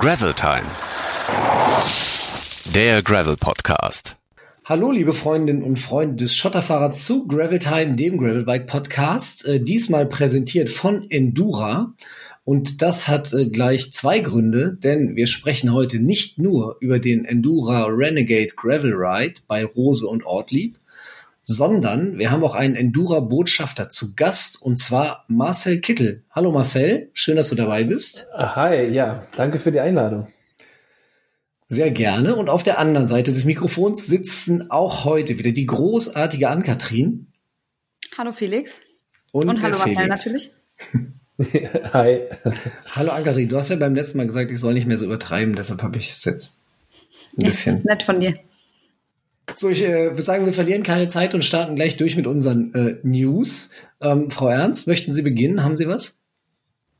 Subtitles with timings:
[0.00, 0.64] Gravel Time.
[2.74, 4.16] Der Gravel Podcast.
[4.64, 9.44] Hallo, liebe Freundinnen und Freunde des Schotterfahrers zu Gravel Time, dem Gravelbike Podcast.
[9.44, 11.92] Äh, diesmal präsentiert von Endura.
[12.44, 17.26] Und das hat äh, gleich zwei Gründe, denn wir sprechen heute nicht nur über den
[17.26, 20.78] Endura Renegade Gravel Ride bei Rose und Ortlieb,
[21.50, 26.22] sondern wir haben auch einen Endura-Botschafter zu Gast und zwar Marcel Kittel.
[26.30, 28.28] Hallo Marcel, schön, dass du dabei bist.
[28.32, 30.28] Hi, ja, danke für die Einladung.
[31.66, 32.36] Sehr gerne.
[32.36, 37.26] Und auf der anderen Seite des Mikrofons sitzen auch heute wieder die großartige Ann-Kathrin.
[38.16, 38.74] Hallo Felix.
[39.32, 40.52] Und, und hallo Marcel natürlich.
[41.92, 42.28] Hi.
[42.94, 45.56] Hallo Ann-Kathrin, du hast ja beim letzten Mal gesagt, ich soll nicht mehr so übertreiben,
[45.56, 46.54] deshalb habe ich es jetzt
[47.36, 47.72] ein ja, bisschen.
[47.72, 48.38] Das ist nett von dir.
[49.54, 52.74] So, ich äh, würde sagen, wir verlieren keine Zeit und starten gleich durch mit unseren
[52.74, 53.70] äh, News.
[54.00, 55.62] Ähm, Frau Ernst, möchten Sie beginnen?
[55.62, 56.18] Haben Sie was?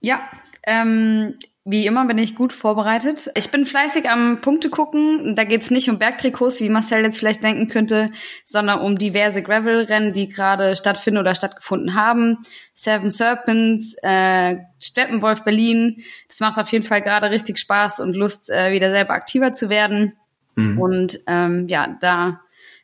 [0.00, 0.20] Ja,
[0.66, 3.30] ähm, wie immer bin ich gut vorbereitet.
[3.34, 5.34] Ich bin fleißig am Punkte gucken.
[5.36, 8.10] Da geht's nicht um Bergtrikots, wie Marcel jetzt vielleicht denken könnte,
[8.44, 12.38] sondern um diverse Gravel-Rennen, die gerade stattfinden oder stattgefunden haben.
[12.74, 16.02] Seven Serpents, äh, Steppenwolf Berlin.
[16.28, 19.68] Das macht auf jeden Fall gerade richtig Spaß und Lust, äh, wieder selber aktiver zu
[19.68, 20.14] werden.
[20.60, 20.78] Mhm.
[20.78, 22.40] Und ähm, ja, da,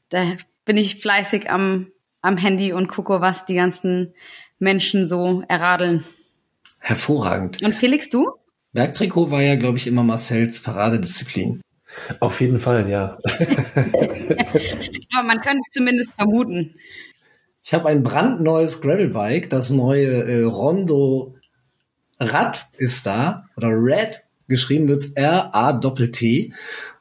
[0.09, 0.25] da
[0.65, 1.89] bin ich fleißig am,
[2.21, 4.15] am Handy und gucke, was die ganzen
[4.59, 6.05] Menschen so erradeln.
[6.79, 7.63] Hervorragend.
[7.63, 8.31] Und Felix, du?
[8.73, 11.63] Bergtrikot war ja, glaube ich, immer Marcells Paradedisziplin.
[12.21, 13.19] Auf jeden Fall, ja.
[15.17, 16.75] Aber man könnte es zumindest vermuten.
[17.63, 21.37] Ich habe ein brandneues Gravelbike, das neue äh, Rondo
[22.21, 26.53] Rad ist da, oder Red, geschrieben wird's R-A-T-T,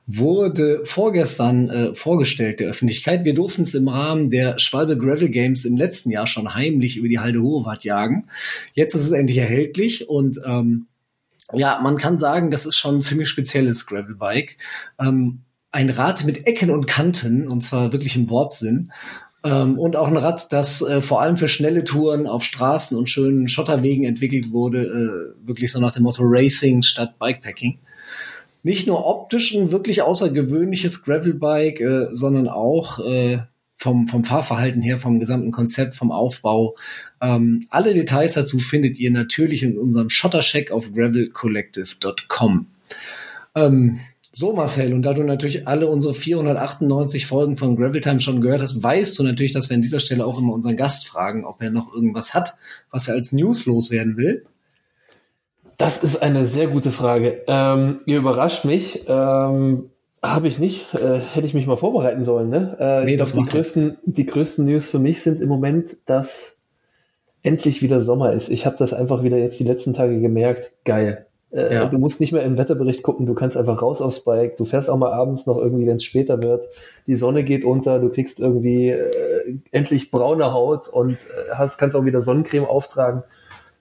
[0.07, 3.25] wurde vorgestern äh, vorgestellt der Öffentlichkeit.
[3.25, 7.07] Wir durften es im Rahmen der Schwalbe Gravel Games im letzten Jahr schon heimlich über
[7.07, 8.27] die Halde Hohewart jagen.
[8.73, 10.87] Jetzt ist es endlich erhältlich und ähm,
[11.53, 14.57] ja, man kann sagen, das ist schon ein ziemlich spezielles Gravelbike.
[14.99, 18.91] Ähm, ein Rad mit Ecken und Kanten, und zwar wirklich im Wortsinn.
[19.43, 23.09] Ähm, und auch ein Rad, das äh, vor allem für schnelle Touren auf Straßen und
[23.09, 27.77] schönen Schotterwegen entwickelt wurde, äh, wirklich so nach dem Motto Racing statt Bikepacking.
[28.65, 33.37] Nicht nur optisch ein wirklich außergewöhnliches Gravelbike, äh, sondern auch äh,
[33.77, 36.75] vom, vom Fahrverhalten her, vom gesamten Konzept, vom Aufbau.
[37.21, 42.65] Ähm, alle Details dazu findet ihr natürlich in unserem Schottercheck auf gravelcollective.com.
[43.53, 43.99] Ähm,
[44.31, 48.61] so, Marcel, und da du natürlich alle unsere 498 Folgen von Gravel Time schon gehört
[48.63, 51.61] hast, weißt du natürlich, dass wir an dieser Stelle auch immer unseren Gast fragen, ob
[51.61, 52.55] er noch irgendwas hat,
[52.89, 54.43] was er als News loswerden will.
[55.77, 57.41] Das ist eine sehr gute Frage.
[57.47, 59.05] Ähm, ihr überrascht mich.
[59.07, 59.89] Ähm,
[60.21, 60.93] Habe ich nicht.
[60.93, 62.49] Äh, hätte ich mich mal vorbereiten sollen.
[62.49, 62.77] Ne?
[62.79, 66.61] Äh, Nee, das glaub, die, größten, die größten News für mich sind im Moment, dass
[67.43, 68.49] endlich wieder Sommer ist.
[68.49, 70.71] Ich habe das einfach wieder jetzt die letzten Tage gemerkt.
[70.83, 71.25] Geil.
[71.51, 71.85] Äh, Ja.
[71.85, 74.57] Du musst nicht mehr im Wetterbericht gucken, du kannst einfach raus aufs Bike.
[74.57, 76.65] Du fährst auch mal abends noch irgendwie, wenn es später wird.
[77.05, 81.95] Die Sonne geht unter, du kriegst irgendwie äh, endlich braune Haut und äh, hast, kannst
[81.95, 83.23] auch wieder Sonnencreme auftragen.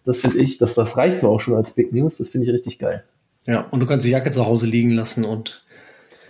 [0.04, 2.18] Das finde ich, das, das reicht mir auch schon als Big News.
[2.18, 3.04] Das finde ich richtig geil.
[3.46, 5.62] Ja, und du kannst die Jacke zu Hause liegen lassen und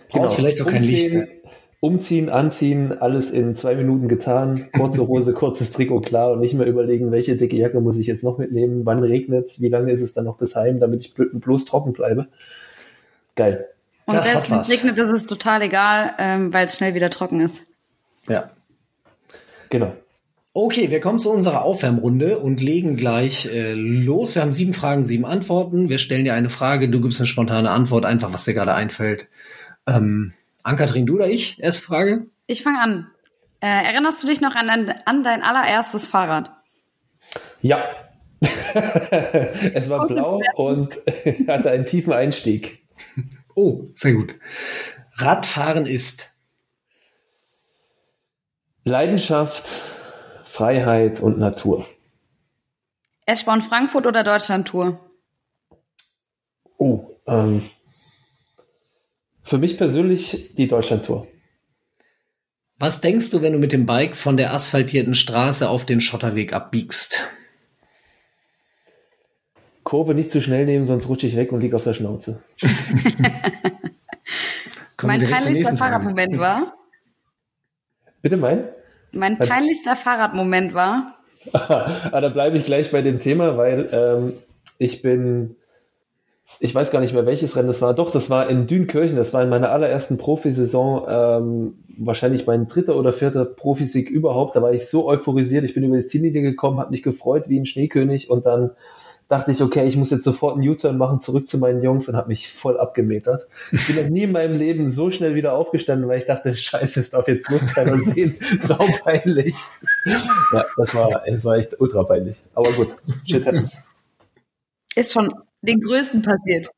[0.08, 1.28] brauchst vielleicht auch kein Licht Umziehen, mehr.
[1.80, 4.68] Umziehen, anziehen, alles in zwei Minuten getan.
[4.72, 6.32] Kurze Hose, kurzes Trikot, klar.
[6.32, 9.68] Und nicht mehr überlegen, welche dicke Jacke muss ich jetzt noch mitnehmen, wann regnet's, wie
[9.68, 12.28] lange ist es dann noch bis heim, damit ich bl- bloß trocken bleibe.
[13.36, 13.68] Geil.
[14.06, 17.10] Und Das selbst wenn es regnet, ist es total egal, ähm, weil es schnell wieder
[17.10, 17.56] trocken ist.
[18.28, 18.50] Ja.
[19.70, 19.94] Genau.
[20.56, 24.36] Okay, wir kommen zu unserer Aufwärmrunde und legen gleich äh, los.
[24.36, 25.88] Wir haben sieben Fragen, sieben Antworten.
[25.88, 29.28] Wir stellen dir eine Frage, du gibst eine spontane Antwort, einfach was dir gerade einfällt.
[29.88, 30.32] Ähm,
[30.62, 31.60] Ankatrin, du oder ich?
[31.60, 32.26] Erste Frage?
[32.46, 33.10] Ich fange an.
[33.60, 36.52] Äh, erinnerst du dich noch an, dein- an dein allererstes Fahrrad?
[37.60, 37.82] Ja.
[39.74, 40.96] es war blau und
[41.48, 42.86] hatte einen tiefen Einstieg.
[43.56, 44.36] Oh, sehr gut.
[45.14, 46.30] Radfahren ist
[48.84, 49.72] Leidenschaft,
[50.54, 51.84] Freiheit und Natur.
[53.26, 55.00] Eschborn Frankfurt oder Deutschland-Tour?
[56.78, 57.68] Oh, ähm,
[59.42, 61.26] für mich persönlich die Deutschlandtour.
[62.78, 66.52] Was denkst du, wenn du mit dem Bike von der asphaltierten Straße auf den Schotterweg
[66.52, 67.24] abbiegst?
[69.82, 72.44] Kurve nicht zu schnell nehmen, sonst rutsche ich weg und liege auf der Schnauze.
[75.02, 75.76] Mein peinlichster.
[75.76, 76.78] Fahrradmoment war.
[78.22, 78.68] Bitte mein?
[79.14, 81.14] Mein peinlichster Fahrradmoment war.
[81.52, 84.32] ah, da bleibe ich gleich bei dem Thema, weil ähm,
[84.78, 85.56] ich bin,
[86.58, 87.94] ich weiß gar nicht mehr, welches Rennen das war.
[87.94, 89.16] Doch, das war in Dünkirchen.
[89.16, 94.56] Das war in meiner allerersten Profisaison, ähm, wahrscheinlich mein dritter oder vierter Profisieg überhaupt.
[94.56, 95.64] Da war ich so euphorisiert.
[95.64, 98.70] Ich bin über die Ziellinie gekommen, habe mich gefreut wie ein Schneekönig und dann
[99.28, 102.16] dachte ich, okay, ich muss jetzt sofort einen U-Turn machen, zurück zu meinen Jungs und
[102.16, 103.48] habe mich voll abgemetert.
[103.72, 107.00] Ich bin noch nie in meinem Leben so schnell wieder aufgestanden, weil ich dachte, scheiße,
[107.00, 108.36] es darf jetzt bloß keiner sehen.
[108.60, 109.56] Sau peinlich.
[110.52, 112.42] Ja, das war, das war echt ultra peinlich.
[112.54, 113.82] Aber gut, shit happens.
[114.94, 115.32] Ist schon
[115.62, 116.68] den Größten passiert.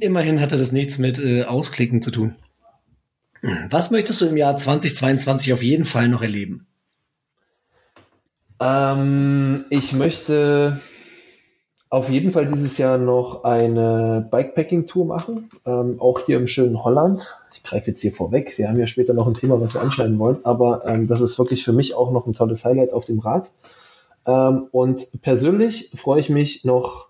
[0.00, 2.36] Immerhin hatte das nichts mit äh, Ausklicken zu tun.
[3.68, 6.66] Was möchtest du im Jahr 2022 auf jeden Fall noch erleben?
[8.60, 10.80] Ähm, ich möchte
[11.94, 17.38] auf jeden Fall dieses Jahr noch eine Bikepacking-Tour machen, ähm, auch hier im schönen Holland.
[17.52, 18.58] Ich greife jetzt hier vorweg.
[18.58, 21.38] Wir haben ja später noch ein Thema, was wir anschneiden wollen, aber ähm, das ist
[21.38, 23.48] wirklich für mich auch noch ein tolles Highlight auf dem Rad.
[24.26, 27.06] Ähm, und persönlich freue ich mich noch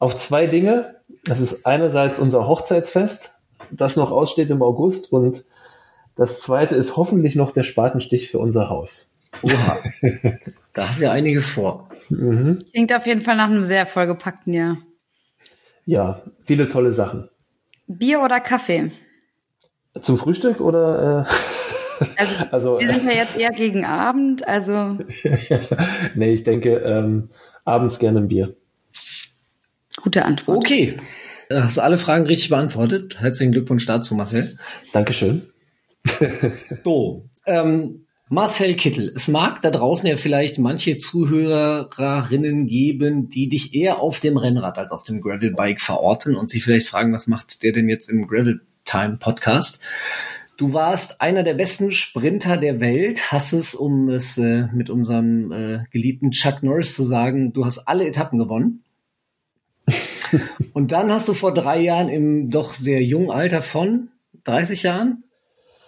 [0.00, 0.96] auf zwei Dinge.
[1.22, 3.36] Das ist einerseits unser Hochzeitsfest,
[3.70, 5.44] das noch aussteht im August und
[6.16, 9.07] das zweite ist hoffentlich noch der Spatenstich für unser Haus.
[9.42, 9.78] Oha.
[10.74, 11.88] da hast du ja einiges vor.
[12.08, 12.58] Mhm.
[12.72, 14.78] Klingt auf jeden Fall nach einem sehr vollgepackten Jahr.
[15.84, 17.28] Ja, viele tolle Sachen.
[17.86, 18.90] Bier oder Kaffee?
[20.00, 21.26] Zum Frühstück oder?
[21.26, 24.98] Äh, also, also, wir sind ja jetzt eher gegen Abend, also.
[26.14, 27.30] nee, ich denke, ähm,
[27.64, 28.54] abends gerne ein Bier.
[29.96, 30.58] Gute Antwort.
[30.58, 30.96] Okay.
[31.50, 33.20] Hast du alle Fragen richtig beantwortet?
[33.20, 34.56] Herzlichen Glückwunsch dazu, Marcel.
[34.92, 35.50] Dankeschön.
[36.84, 43.74] so, ähm, Marcel Kittel, es mag da draußen ja vielleicht manche Zuhörerinnen geben, die dich
[43.74, 47.62] eher auf dem Rennrad als auf dem Gravelbike verorten und sich vielleicht fragen, was macht
[47.62, 49.80] der denn jetzt im Gravel Time Podcast?
[50.58, 55.50] Du warst einer der besten Sprinter der Welt, hast es, um es äh, mit unserem
[55.50, 58.82] äh, geliebten Chuck Norris zu sagen, du hast alle Etappen gewonnen.
[60.74, 64.08] und dann hast du vor drei Jahren im doch sehr jungen Alter von
[64.44, 65.24] 30 Jahren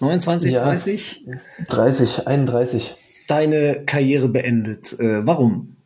[0.01, 1.27] 29, ja, 30?
[1.69, 2.97] 30, 31.
[3.29, 4.99] Deine Karriere beendet.
[4.99, 5.77] Äh, warum?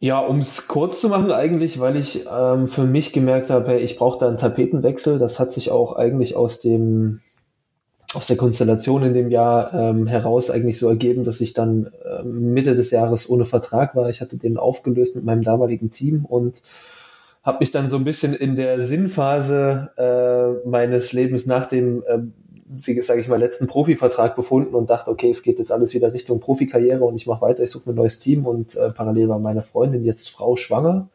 [0.00, 3.98] Ja, um es kurz zu machen, eigentlich, weil ich ähm, für mich gemerkt habe, ich
[3.98, 5.20] brauche da einen Tapetenwechsel.
[5.20, 7.20] Das hat sich auch eigentlich aus dem
[8.14, 12.22] aus der Konstellation in dem Jahr ähm, heraus eigentlich so ergeben, dass ich dann äh,
[12.24, 14.10] Mitte des Jahres ohne Vertrag war.
[14.10, 16.62] Ich hatte den aufgelöst mit meinem damaligen Team und
[17.42, 22.20] habe mich dann so ein bisschen in der Sinnphase äh, meines Lebens nach dem, äh,
[22.76, 26.40] sage ich mal, letzten Profivertrag befunden und dachte, okay, es geht jetzt alles wieder Richtung
[26.40, 29.38] Profikarriere und ich mache weiter, ich suche mir ein neues Team und äh, parallel war
[29.40, 31.08] meine Freundin, jetzt Frau, schwanger.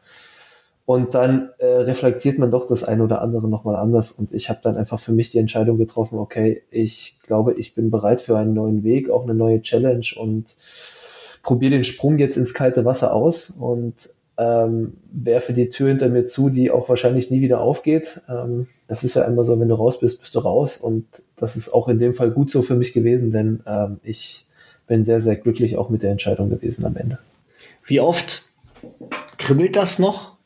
[0.84, 4.10] Und dann äh, reflektiert man doch das eine oder andere nochmal anders.
[4.10, 7.90] Und ich habe dann einfach für mich die Entscheidung getroffen, okay, ich glaube, ich bin
[7.90, 10.56] bereit für einen neuen Weg, auch eine neue Challenge und
[11.42, 13.50] probiere den Sprung jetzt ins kalte Wasser aus.
[13.50, 14.08] Und
[14.38, 18.20] ähm, werfe die Tür hinter mir zu, die auch wahrscheinlich nie wieder aufgeht.
[18.28, 20.76] Ähm, das ist ja immer so, wenn du raus bist, bist du raus.
[20.76, 21.06] Und
[21.36, 24.46] das ist auch in dem Fall gut so für mich gewesen, denn ähm, ich
[24.86, 27.18] bin sehr, sehr glücklich auch mit der Entscheidung gewesen am Ende.
[27.84, 28.48] Wie oft
[29.36, 30.36] kribbelt das noch?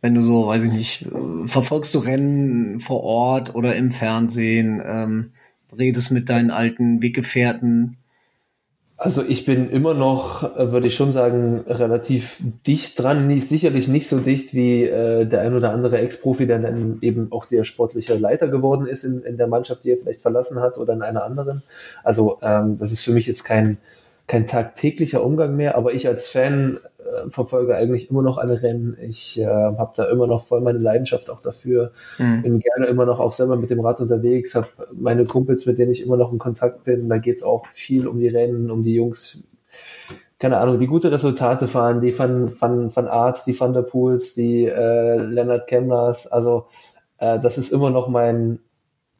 [0.00, 1.06] Wenn du so, weiß ich nicht,
[1.46, 5.32] verfolgst du Rennen vor Ort oder im Fernsehen, ähm,
[5.76, 7.96] redest mit deinen alten Weggefährten,
[9.02, 13.26] also ich bin immer noch, äh, würde ich schon sagen, relativ dicht dran.
[13.26, 17.32] Nie, sicherlich nicht so dicht wie äh, der ein oder andere Ex-Profi, der dann eben
[17.32, 20.78] auch der sportliche Leiter geworden ist in, in der Mannschaft, die er vielleicht verlassen hat
[20.78, 21.62] oder in einer anderen.
[22.04, 23.78] Also ähm, das ist für mich jetzt kein,
[24.32, 28.96] kein tagtäglicher Umgang mehr, aber ich als Fan äh, verfolge eigentlich immer noch alle Rennen.
[28.98, 31.92] Ich äh, habe da immer noch voll meine Leidenschaft auch dafür.
[32.16, 32.40] Mhm.
[32.40, 35.92] Bin gerne immer noch auch selber mit dem Rad unterwegs, habe meine Kumpels, mit denen
[35.92, 37.10] ich immer noch in Kontakt bin.
[37.10, 39.44] Da geht's auch viel um die Rennen, um die Jungs,
[40.38, 44.32] keine Ahnung, die gute Resultate fahren, die von, von, von Arzt, die Van der Pools,
[44.32, 46.26] die äh, Leonard Kemners.
[46.26, 46.68] Also
[47.18, 48.60] äh, das ist immer noch mein,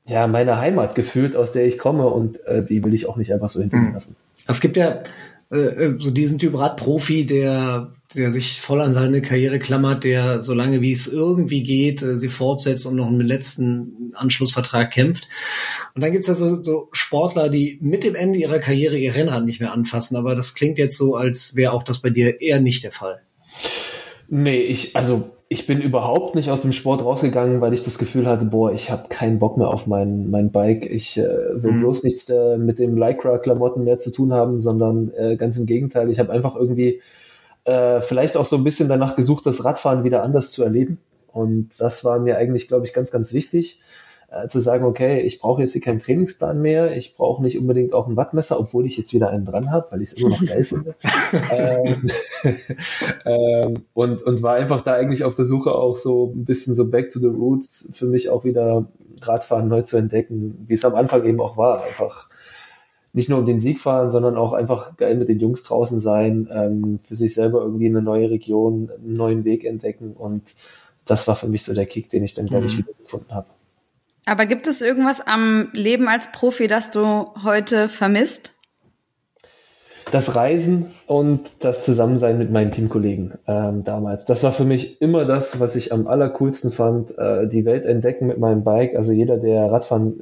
[0.07, 3.33] ja, meine Heimat gefühlt, aus der ich komme und äh, die will ich auch nicht
[3.33, 3.95] einfach so hinter mir mhm.
[3.95, 4.17] lassen.
[4.47, 5.03] Es gibt ja
[5.53, 10.41] äh, äh, so diesen Typ Radprofi, der, der sich voll an seine Karriere klammert, der
[10.41, 15.29] so lange wie es irgendwie geht, äh, sie fortsetzt und noch einen letzten Anschlussvertrag kämpft.
[15.95, 19.45] Und dann gibt's ja so, so Sportler, die mit dem Ende ihrer Karriere ihr Rennrad
[19.45, 20.17] nicht mehr anfassen.
[20.17, 23.21] Aber das klingt jetzt so, als wäre auch das bei dir eher nicht der Fall.
[24.35, 28.27] Nee, ich, also ich bin überhaupt nicht aus dem Sport rausgegangen, weil ich das Gefühl
[28.27, 30.87] hatte, boah, ich habe keinen Bock mehr auf mein, mein Bike.
[30.91, 31.81] Ich äh, will mhm.
[31.81, 36.11] bloß nichts äh, mit dem Lycra-Klamotten mehr zu tun haben, sondern äh, ganz im Gegenteil.
[36.11, 37.03] Ich habe einfach irgendwie
[37.65, 40.97] äh, vielleicht auch so ein bisschen danach gesucht, das Radfahren wieder anders zu erleben.
[41.31, 43.83] Und das war mir eigentlich, glaube ich, ganz, ganz wichtig
[44.33, 47.93] äh, zu sagen, okay, ich brauche jetzt hier keinen Trainingsplan mehr, ich brauche nicht unbedingt
[47.93, 50.45] auch ein Wattmesser, obwohl ich jetzt wieder einen dran habe, weil ich es immer noch
[50.45, 50.95] geil finde.
[51.51, 52.11] ähm,
[53.27, 56.89] ähm, und, und war einfach da eigentlich auf der Suche auch so ein bisschen so
[56.89, 58.87] back to the roots, für mich auch wieder
[59.21, 62.31] Radfahren neu zu entdecken, wie es am Anfang eben auch war, einfach
[63.13, 66.49] nicht nur um den Sieg fahren, sondern auch einfach geil mit den Jungs draußen sein,
[66.51, 70.55] ähm, für sich selber irgendwie eine neue Region, einen neuen Weg entdecken und
[71.05, 72.79] das war für mich so der Kick, den ich dann, glaube ich, mhm.
[72.79, 73.47] wieder gefunden habe.
[74.25, 78.55] Aber gibt es irgendwas am Leben als Profi, das du heute vermisst?
[80.13, 84.27] Das Reisen und das Zusammensein mit meinen Teamkollegen ähm, damals.
[84.27, 87.17] Das war für mich immer das, was ich am allercoolsten fand.
[87.19, 88.95] Äh, die Welt entdecken mit meinem Bike.
[88.95, 90.21] Also jeder, der Radfahren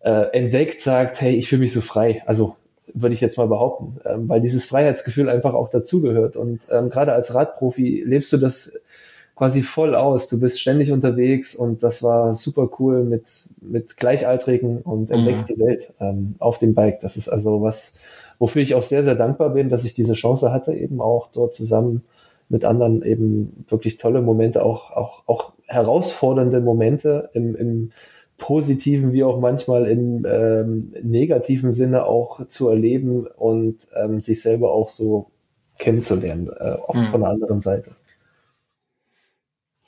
[0.00, 2.22] äh, entdeckt, sagt, hey, ich fühle mich so frei.
[2.26, 2.56] Also
[2.94, 6.36] würde ich jetzt mal behaupten, ähm, weil dieses Freiheitsgefühl einfach auch dazugehört.
[6.36, 8.80] Und ähm, gerade als Radprofi lebst du das
[9.36, 10.28] quasi voll aus.
[10.28, 15.54] Du bist ständig unterwegs und das war super cool mit, mit Gleichaltrigen und entdeckst mhm.
[15.54, 17.00] die Welt ähm, auf dem Bike.
[17.00, 17.98] Das ist also was,
[18.38, 21.54] wofür ich auch sehr, sehr dankbar bin, dass ich diese Chance hatte, eben auch dort
[21.54, 22.02] zusammen
[22.48, 27.92] mit anderen eben wirklich tolle Momente, auch, auch, auch herausfordernde Momente im, im
[28.38, 34.72] positiven wie auch manchmal im ähm, negativen Sinne auch zu erleben und ähm, sich selber
[34.72, 35.26] auch so
[35.78, 37.06] kennenzulernen, äh, auch mhm.
[37.06, 37.92] von der anderen Seite.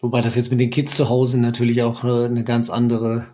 [0.00, 3.24] Wobei das jetzt mit den Kids zu Hause natürlich auch äh, eine ganz andere,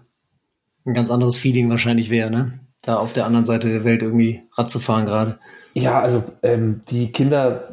[0.86, 2.60] ein ganz anderes Feeling wahrscheinlich wäre, ne?
[2.80, 5.38] Da auf der anderen Seite der Welt irgendwie Rad zu fahren gerade.
[5.72, 7.70] Ja, also ähm, die Kinder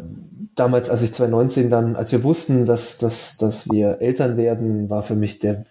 [0.55, 5.03] damals, als ich 2019 dann, als wir wussten, dass, dass, dass wir Eltern werden, war
[5.03, 5.65] für mich der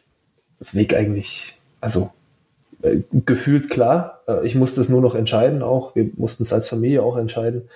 [0.72, 2.10] Weg eigentlich, also
[2.82, 4.20] äh, gefühlt klar.
[4.26, 5.94] Äh, ich musste es nur noch entscheiden auch.
[5.94, 7.68] Wir mussten es als Familie auch entscheiden.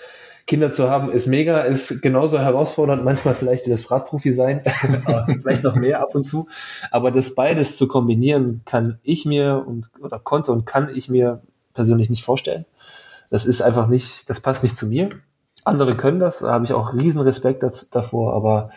[0.47, 4.63] Kinder zu haben ist mega, ist genauso herausfordernd, manchmal vielleicht wie das Radprofi sein,
[5.41, 6.49] vielleicht noch mehr ab und zu.
[6.91, 11.41] Aber das beides zu kombinieren, kann ich mir und oder konnte und kann ich mir
[11.73, 12.67] persönlich nicht vorstellen.
[13.31, 15.09] Das ist einfach nicht, das passt nicht zu mir.
[15.65, 18.71] Andere können das, da habe ich auch riesen Respekt das, davor, aber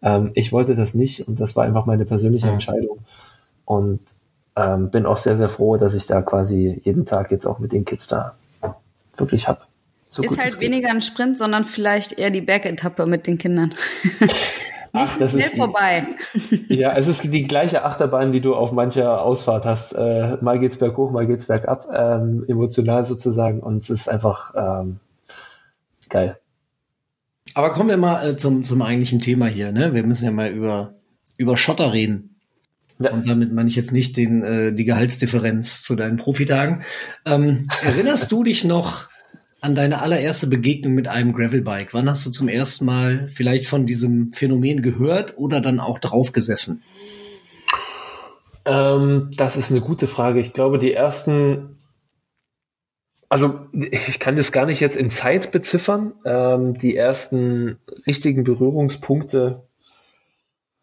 [0.00, 2.48] ähm, ich wollte das nicht und das war einfach meine persönliche.
[2.48, 3.00] Entscheidung.
[3.66, 4.00] Und
[4.56, 7.72] ähm, bin auch sehr, sehr froh, dass ich da quasi jeden Tag jetzt auch mit
[7.72, 8.34] den Kids da
[9.16, 9.60] wirklich habe.
[10.10, 13.74] So ist halt weniger ein Sprint, sondern vielleicht eher die Bergetappe mit den Kindern.
[14.92, 16.04] Ach, das ist vorbei.
[16.68, 19.92] ja, es ist die gleiche Achterbahn, die du auf mancher Ausfahrt hast.
[19.92, 23.60] Äh, mal geht's berghoch, mal geht's bergab, ähm, emotional sozusagen.
[23.60, 24.98] Und es ist einfach ähm,
[26.08, 26.38] geil.
[27.54, 29.70] Aber kommen wir mal äh, zum, zum eigentlichen Thema hier.
[29.70, 29.94] Ne?
[29.94, 30.94] Wir müssen ja mal über,
[31.36, 32.40] über Schotter reden.
[32.98, 33.12] Ja.
[33.12, 36.82] Und damit meine ich jetzt nicht den, äh, die Gehaltsdifferenz zu deinen Profitagen.
[37.24, 39.08] Ähm, erinnerst du dich noch
[39.60, 41.92] an deine allererste Begegnung mit einem Gravelbike?
[41.92, 46.82] Wann hast du zum ersten Mal vielleicht von diesem Phänomen gehört oder dann auch draufgesessen?
[48.64, 50.40] Ähm, das ist eine gute Frage.
[50.40, 51.78] Ich glaube, die ersten,
[53.28, 56.12] also ich kann das gar nicht jetzt in Zeit beziffern.
[56.24, 59.62] Ähm, die ersten richtigen Berührungspunkte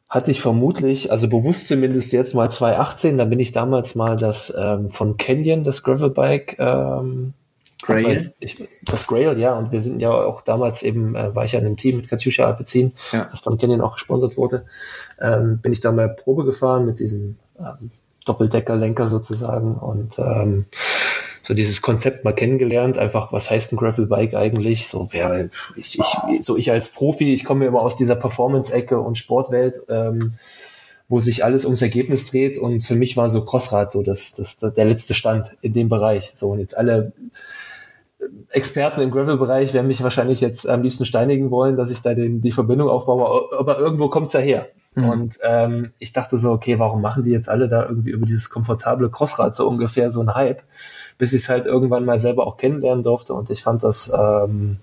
[0.10, 4.54] hatte ich vermutlich, also bewusst zumindest jetzt mal 2018, da bin ich damals mal das
[4.58, 7.34] ähm, von Canyon, das Gravelbike, ähm,
[7.82, 8.34] Grail?
[8.40, 9.54] Ich, das Grail, ja.
[9.54, 12.10] Und wir sind ja auch damals eben, äh, war ich ja in einem Team mit
[12.10, 13.28] Katjuscha Alpecin, ja.
[13.30, 14.66] das von Canyon auch gesponsert wurde.
[15.20, 17.92] Ähm, bin ich da mal Probe gefahren mit diesem ähm,
[18.26, 20.66] Doppeldeckerlenker sozusagen und ähm,
[21.44, 24.88] so dieses Konzept mal kennengelernt, einfach, was heißt ein Gravelbike eigentlich?
[24.88, 29.18] So, wer, ich, ich, so ich als Profi, ich komme immer aus dieser Performance-Ecke und
[29.18, 30.34] Sportwelt, ähm,
[31.08, 34.58] wo sich alles ums Ergebnis dreht und für mich war so Crossrad so das, das,
[34.60, 36.34] der letzte Stand in dem Bereich.
[36.36, 37.14] So und jetzt alle
[38.50, 42.42] Experten im Gravel-Bereich werden mich wahrscheinlich jetzt am liebsten steinigen wollen, dass ich da den,
[42.42, 44.68] die Verbindung aufbaue, aber irgendwo kommt's ja her.
[44.96, 45.10] Mhm.
[45.10, 48.50] Und ähm, ich dachte so, okay, warum machen die jetzt alle da irgendwie über dieses
[48.50, 50.64] komfortable Crossrad so ungefähr so ein Hype,
[51.18, 54.78] bis ich es halt irgendwann mal selber auch kennenlernen durfte und ich fand das, ähm,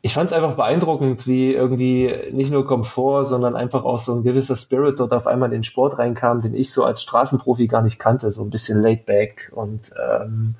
[0.00, 4.22] ich fand es einfach beeindruckend, wie irgendwie nicht nur Komfort, sondern einfach auch so ein
[4.22, 7.82] gewisser Spirit dort auf einmal in den Sport reinkam, den ich so als Straßenprofi gar
[7.82, 10.54] nicht kannte, so ein bisschen laid back und ähm,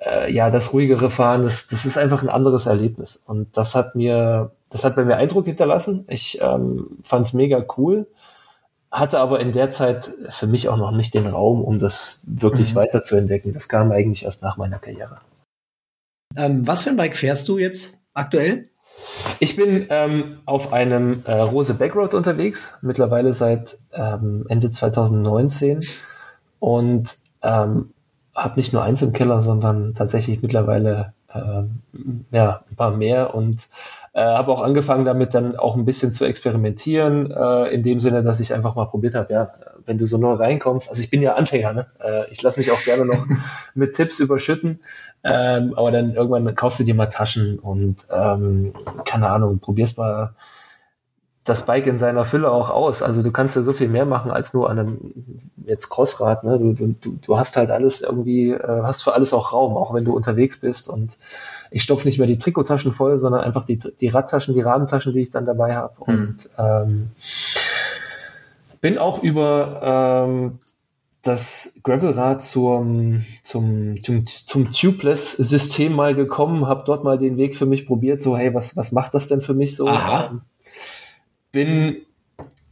[0.00, 3.16] äh, ja, das ruhigere Fahren, das, das ist einfach ein anderes Erlebnis.
[3.16, 6.04] Und das hat mir, das hat bei mir Eindruck hinterlassen.
[6.08, 8.06] Ich ähm, fand es mega cool,
[8.90, 12.72] hatte aber in der Zeit für mich auch noch nicht den Raum, um das wirklich
[12.72, 12.76] mhm.
[12.76, 13.52] weiter zu entdecken.
[13.52, 15.20] Das kam eigentlich erst nach meiner Karriere.
[16.36, 18.68] Ähm, was für ein Bike fährst du jetzt aktuell?
[19.40, 25.84] Ich bin ähm, auf einem äh, Rose Backroad unterwegs, mittlerweile seit ähm, Ende 2019
[26.58, 27.94] und ähm,
[28.38, 31.62] habe nicht nur eins im Keller, sondern tatsächlich mittlerweile äh,
[32.30, 33.60] ja, ein paar mehr und
[34.14, 38.22] äh, habe auch angefangen damit dann auch ein bisschen zu experimentieren, äh, in dem Sinne,
[38.22, 39.50] dass ich einfach mal probiert habe, ja,
[39.84, 41.86] wenn du so neu reinkommst, also ich bin ja Anfänger, ne?
[42.00, 43.26] Äh, ich lasse mich auch gerne noch
[43.74, 44.80] mit Tipps überschütten,
[45.24, 48.72] ähm, aber dann irgendwann kaufst du dir mal Taschen und ähm,
[49.04, 50.34] keine Ahnung, probierst mal
[51.48, 53.02] das Bike in seiner Fülle auch aus.
[53.02, 54.98] Also du kannst ja so viel mehr machen als nur an einem
[55.64, 56.44] jetzt Crossrad.
[56.44, 56.58] Ne?
[56.58, 60.04] Du, du, du hast halt alles irgendwie, äh, hast für alles auch Raum, auch wenn
[60.04, 60.88] du unterwegs bist.
[60.88, 61.18] Und
[61.70, 65.20] ich stopfe nicht mehr die Trikottaschen voll, sondern einfach die, die Radtaschen, die Rahmentaschen, die
[65.20, 65.94] ich dann dabei habe.
[66.06, 66.14] Mhm.
[66.14, 67.10] Und ähm,
[68.80, 70.58] bin auch über ähm,
[71.22, 77.66] das Gravelrad zum, zum, zum, zum Tubeless-System mal gekommen, habe dort mal den Weg für
[77.66, 79.88] mich probiert, so hey, was, was macht das denn für mich so?
[79.88, 80.40] Aha.
[81.52, 82.02] Bin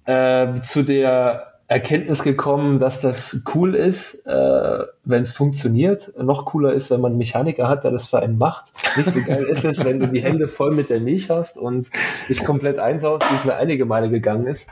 [0.05, 6.13] äh, zu der Erkenntnis gekommen, dass das cool ist, äh, wenn es funktioniert.
[6.17, 8.73] Noch cooler ist, wenn man einen Mechaniker hat, der das für einen macht.
[8.97, 11.89] Nicht so geil ist es, wenn du die Hände voll mit der Milch hast und
[12.29, 14.69] dich komplett einsaust, wie es mir einige Male gegangen ist.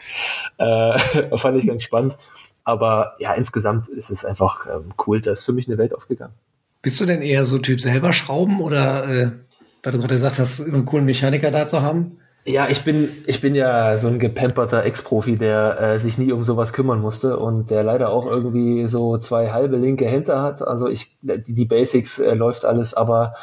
[0.59, 0.99] Äh,
[1.37, 2.17] fand ich ganz spannend.
[2.63, 5.21] Aber ja, insgesamt ist es einfach ähm, cool.
[5.21, 6.35] Da ist für mich eine Welt aufgegangen.
[6.81, 9.31] Bist du denn eher so Typ selber schrauben oder, äh,
[9.83, 12.19] weil du gerade gesagt hast, immer einen coolen Mechaniker da zu haben?
[12.47, 16.45] Ja, ich bin, ich bin ja so ein gepamperter Ex-Profi, der äh, sich nie um
[16.45, 20.61] sowas kümmern musste und der leider auch irgendwie so zwei halbe linke Hände hat.
[20.61, 23.35] Also ich, die Basics äh, läuft alles, aber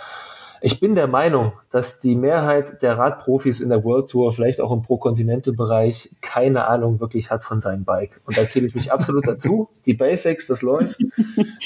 [0.63, 4.71] ich bin der Meinung, dass die Mehrheit der Radprofis in der World Tour, vielleicht auch
[4.71, 8.21] im Pro-Continental-Bereich, keine Ahnung wirklich hat von seinem Bike.
[8.25, 9.69] Und da zähle ich mich absolut dazu.
[9.87, 11.01] Die Basics, das läuft.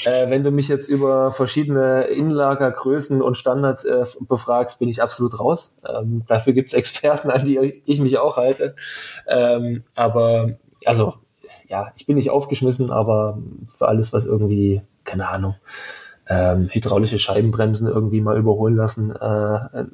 [0.04, 5.38] Äh, wenn du mich jetzt über verschiedene Innenlagergrößen und Standards äh, befragst, bin ich absolut
[5.38, 5.74] raus.
[5.86, 8.76] Ähm, dafür gibt's Experten, an die ich mich auch halte.
[9.26, 11.14] Ähm, aber also,
[11.68, 13.38] ja, ich bin nicht aufgeschmissen, aber
[13.68, 15.56] für alles, was irgendwie, keine Ahnung,
[16.28, 19.84] ähm, hydraulische Scheibenbremsen irgendwie mal überholen lassen, äh,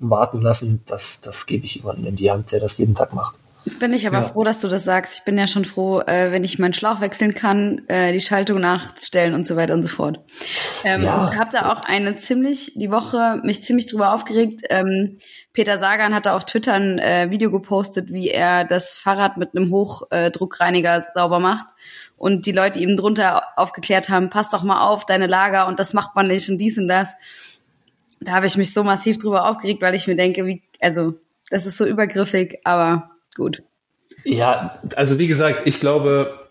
[0.00, 3.36] warten lassen, das, das gebe ich jemandem in die Hand, der das jeden Tag macht.
[3.80, 4.28] Bin ich aber ja.
[4.28, 5.18] froh, dass du das sagst.
[5.18, 8.60] Ich bin ja schon froh, äh, wenn ich meinen Schlauch wechseln kann, äh, die Schaltung
[8.60, 10.20] nachstellen und so weiter und so fort.
[10.84, 11.34] Ähm, ja.
[11.36, 14.66] Hab da auch eine ziemlich, die Woche mich ziemlich drüber aufgeregt.
[14.70, 15.18] Ähm,
[15.52, 19.72] Peter Sagan hatte auf Twitter ein äh, Video gepostet, wie er das Fahrrad mit einem
[19.72, 21.66] Hochdruckreiniger sauber macht
[22.16, 25.92] und die Leute ihm drunter aufgeklärt haben, pass doch mal auf, deine Lager und das
[25.92, 27.14] macht man nicht und dies und das.
[28.20, 31.14] Da habe ich mich so massiv drüber aufgeregt, weil ich mir denke, wie, also,
[31.50, 33.62] das ist so übergriffig, aber gut.
[34.24, 36.46] Ja, also wie gesagt, ich glaube,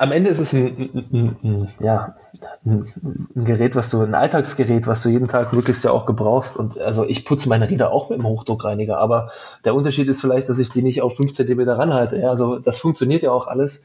[0.00, 2.16] am Ende ist es ein, ein, ein, ja,
[2.64, 2.86] ein,
[3.34, 6.56] Gerät, was du, ein Alltagsgerät, was du jeden Tag möglichst ja auch gebrauchst.
[6.56, 9.30] Und also ich putze meine Räder auch mit dem Hochdruckreiniger, aber
[9.64, 12.18] der Unterschied ist vielleicht, dass ich die nicht auf 5 cm ranhalte.
[12.18, 13.82] Ja, also das funktioniert ja auch alles.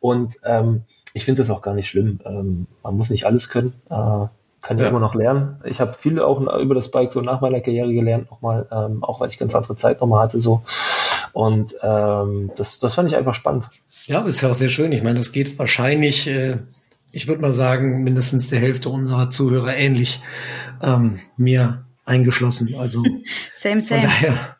[0.00, 0.82] Und ähm,
[1.14, 2.20] ich finde das auch gar nicht schlimm.
[2.24, 3.74] Ähm, man muss nicht alles können.
[3.88, 4.26] Äh,
[4.66, 5.60] kann ja, ja immer noch lernen.
[5.64, 9.20] Ich habe viel auch über das Bike so nach meiner Karriere gelernt, nochmal, ähm, auch
[9.20, 10.62] weil ich ganz andere Zeit nochmal hatte so.
[11.32, 13.68] Und ähm, das, das fand ich einfach spannend.
[14.06, 14.90] Ja, ist ja auch sehr schön.
[14.92, 16.56] Ich meine, das geht wahrscheinlich, äh,
[17.12, 20.20] ich würde mal sagen, mindestens der Hälfte unserer Zuhörer ähnlich
[20.82, 22.74] ähm, mir eingeschlossen.
[22.76, 23.04] Also
[23.54, 24.02] same, same.
[24.02, 24.55] Von daher,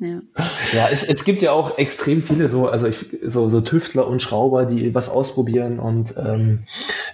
[0.00, 0.20] ja,
[0.72, 4.20] ja es, es gibt ja auch extrem viele so, also ich, so, so Tüftler und
[4.20, 6.64] Schrauber, die was ausprobieren und ähm,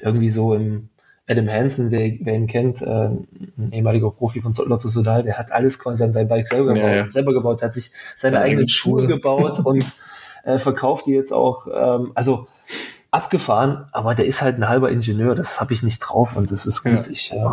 [0.00, 0.88] irgendwie so im
[1.28, 5.52] Adam Hansen, wer, wer ihn kennt, äh, ein ehemaliger Profi von Lotto Sodal, der hat
[5.52, 7.10] alles quasi an sein Bike selber gebaut, ja.
[7.10, 9.84] selber gebaut, hat sich seine, seine eigenen Schuhe gebaut und
[10.44, 12.48] äh, verkauft die jetzt auch, ähm, also
[13.12, 16.66] abgefahren, aber der ist halt ein halber Ingenieur, das habe ich nicht drauf und das
[16.66, 17.06] ist gut.
[17.06, 17.10] Ja.
[17.10, 17.44] Ich, äh,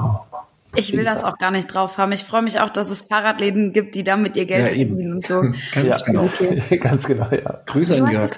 [0.75, 2.12] ich will das auch gar nicht drauf haben.
[2.12, 5.25] Ich freue mich auch, dass es Fahrradläden gibt, die damit ihr Geld ja, verdienen und
[5.25, 5.41] so.
[5.73, 6.25] Ganz genau.
[6.25, 6.77] Okay.
[6.82, 7.62] Ganz genau, ja.
[7.65, 8.32] Grüße an Jörg.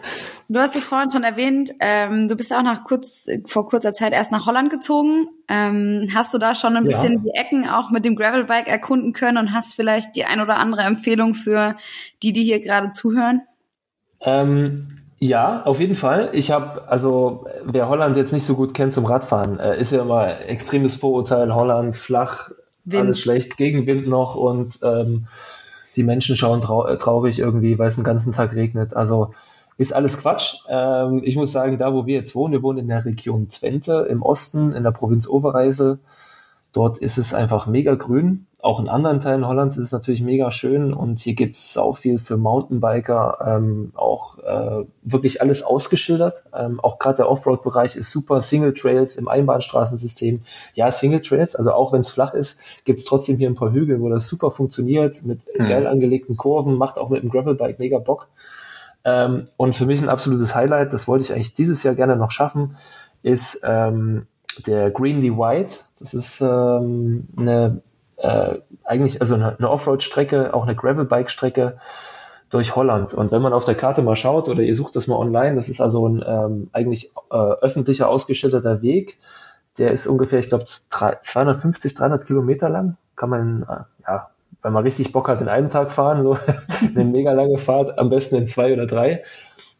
[0.48, 4.12] Du hast es vorhin schon erwähnt, ähm, du bist auch nach kurz, vor kurzer Zeit
[4.12, 5.28] erst nach Holland gezogen.
[5.48, 7.20] Ähm, hast du da schon ein bisschen ja.
[7.24, 10.82] die Ecken auch mit dem Gravelbike erkunden können und hast vielleicht die ein oder andere
[10.82, 11.76] Empfehlung für
[12.22, 13.42] die, die hier gerade zuhören?
[14.20, 14.91] Ähm,
[15.24, 16.30] ja, auf jeden Fall.
[16.34, 20.02] Ich habe, also wer Holland jetzt nicht so gut kennt zum Radfahren, äh, ist ja
[20.02, 22.50] immer extremes Vorurteil, Holland flach,
[22.86, 23.04] Wind.
[23.04, 25.28] alles schlecht, Gegenwind noch und ähm,
[25.96, 28.96] die Menschen schauen trau äh, traurig irgendwie, weil es den ganzen Tag regnet.
[28.96, 29.32] Also
[29.78, 30.56] ist alles Quatsch.
[30.68, 34.08] Ähm, ich muss sagen, da wo wir jetzt wohnen, wir wohnen in der Region Twente
[34.10, 36.00] im Osten, in der Provinz Overijssel.
[36.74, 38.48] Dort ist es einfach mega grün.
[38.62, 41.98] Auch in anderen Teilen Hollands ist es natürlich mega schön und hier gibt es auch
[41.98, 46.46] viel für Mountainbiker, ähm, auch äh, wirklich alles ausgeschildert.
[46.54, 48.42] Ähm, auch gerade der Offroad-Bereich ist super.
[48.42, 50.42] Single Trails im Einbahnstraßensystem.
[50.76, 53.72] Ja, Single Trails, also auch wenn es flach ist, gibt es trotzdem hier ein paar
[53.72, 55.68] Hügel, wo das super funktioniert, mit mhm.
[55.68, 58.28] geil angelegten Kurven, macht auch mit dem Gravelbike mega Bock.
[59.04, 62.32] Ähm, und für mich ein absolutes Highlight, das wollte ich eigentlich dieses Jahr gerne noch
[62.32, 62.76] schaffen,
[63.24, 64.28] ist ähm,
[64.68, 65.80] der Greenly White.
[66.02, 67.82] Das ist ähm, eine
[68.18, 71.78] äh, eigentlich also eine, eine Offroad-Strecke, auch eine Gravelbike-Strecke
[72.50, 73.14] durch Holland.
[73.14, 75.70] Und wenn man auf der Karte mal schaut oder ihr sucht das mal online, das
[75.70, 79.18] ist also ein ähm, eigentlich äh, öffentlicher ausgeschilderter Weg.
[79.78, 82.98] Der ist ungefähr, ich glaube, 250, 300 Kilometer lang.
[83.16, 84.30] Kann man, äh, ja,
[84.62, 86.38] wenn man richtig Bock hat, in einem Tag fahren, so
[86.96, 89.24] eine mega lange Fahrt, am besten in zwei oder drei.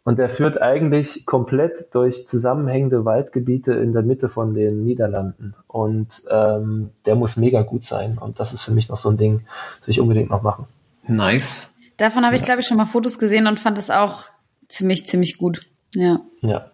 [0.04, 5.54] Und der führt eigentlich komplett durch zusammenhängende Waldgebiete in der Mitte von den Niederlanden.
[5.68, 8.18] Und ähm, der muss mega gut sein.
[8.18, 9.46] Und das ist für mich noch so ein Ding,
[9.80, 10.66] das ich unbedingt noch machen.
[11.08, 11.70] Nice.
[11.98, 14.24] Davon habe ich, glaube ich, schon mal Fotos gesehen und fand es auch
[14.70, 15.62] ziemlich, ziemlich gut.
[15.94, 16.20] Ja.
[16.42, 16.72] Ja.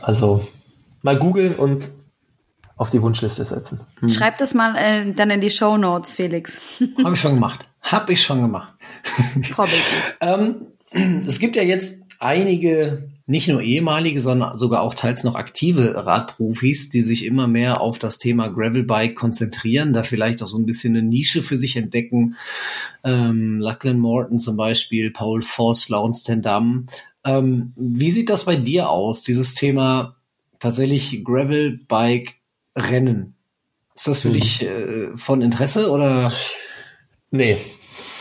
[0.00, 0.46] Also
[1.02, 1.90] mal googeln und
[2.76, 3.80] auf die Wunschliste setzen.
[4.00, 4.08] Hm.
[4.08, 6.80] Schreib das mal äh, dann in die Show Notes, Felix.
[7.02, 7.68] Habe ich schon gemacht.
[7.80, 8.74] Habe ich schon gemacht.
[10.20, 10.66] ähm,
[11.26, 16.90] es gibt ja jetzt einige, nicht nur ehemalige, sondern sogar auch teils noch aktive Radprofis,
[16.90, 20.96] die sich immer mehr auf das Thema Gravelbike konzentrieren, da vielleicht auch so ein bisschen
[20.96, 22.36] eine Nische für sich entdecken.
[23.04, 26.86] Ähm, Lachlan Morton zum Beispiel, Paul Voss, Laurence Tendam.
[27.24, 30.16] Ähm, wie sieht das bei dir aus, dieses Thema
[30.58, 32.36] tatsächlich Gravelbike
[32.76, 33.34] Rennen?
[33.94, 34.34] Ist das für hm.
[34.34, 36.32] dich äh, von Interesse oder?
[37.30, 37.58] Nee,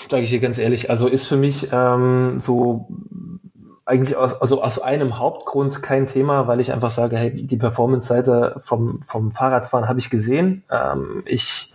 [0.09, 0.89] sage ich dir ganz ehrlich.
[0.89, 2.87] Also ist für mich ähm, so
[3.91, 8.55] eigentlich aus, also aus einem Hauptgrund kein Thema, weil ich einfach sage, hey, die Performance-Seite
[8.57, 10.63] vom, vom Fahrradfahren habe ich gesehen.
[10.71, 11.73] Ähm, ich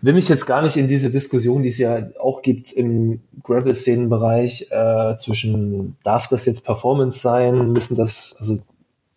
[0.00, 4.72] will mich jetzt gar nicht in diese Diskussion, die es ja auch gibt im Gravel-Szenenbereich,
[4.72, 8.58] äh, zwischen darf das jetzt Performance sein, müssen das also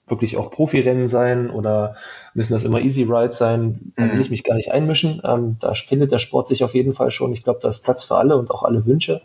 [0.07, 1.95] wirklich auch Profirennen sein oder
[2.35, 4.21] müssen das immer Easy Rides sein, da will mhm.
[4.21, 5.21] ich mich gar nicht einmischen.
[5.23, 7.33] Ähm, da findet der Sport sich auf jeden Fall schon.
[7.33, 9.21] Ich glaube, da ist Platz für alle und auch alle Wünsche.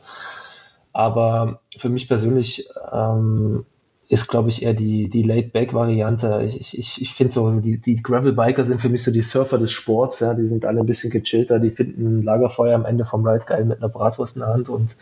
[0.95, 3.67] Aber für mich persönlich ähm,
[4.09, 6.43] ist, glaube ich, eher die, die Laid-Back-Variante.
[6.47, 9.73] Ich, ich, ich finde so, die, die Gravel-Biker sind für mich so die Surfer des
[9.73, 10.21] Sports.
[10.21, 13.65] Ja, die sind alle ein bisschen gechillter, die finden Lagerfeuer am Ende vom Ride geil
[13.65, 14.97] mit einer Bratwurst in der Hand und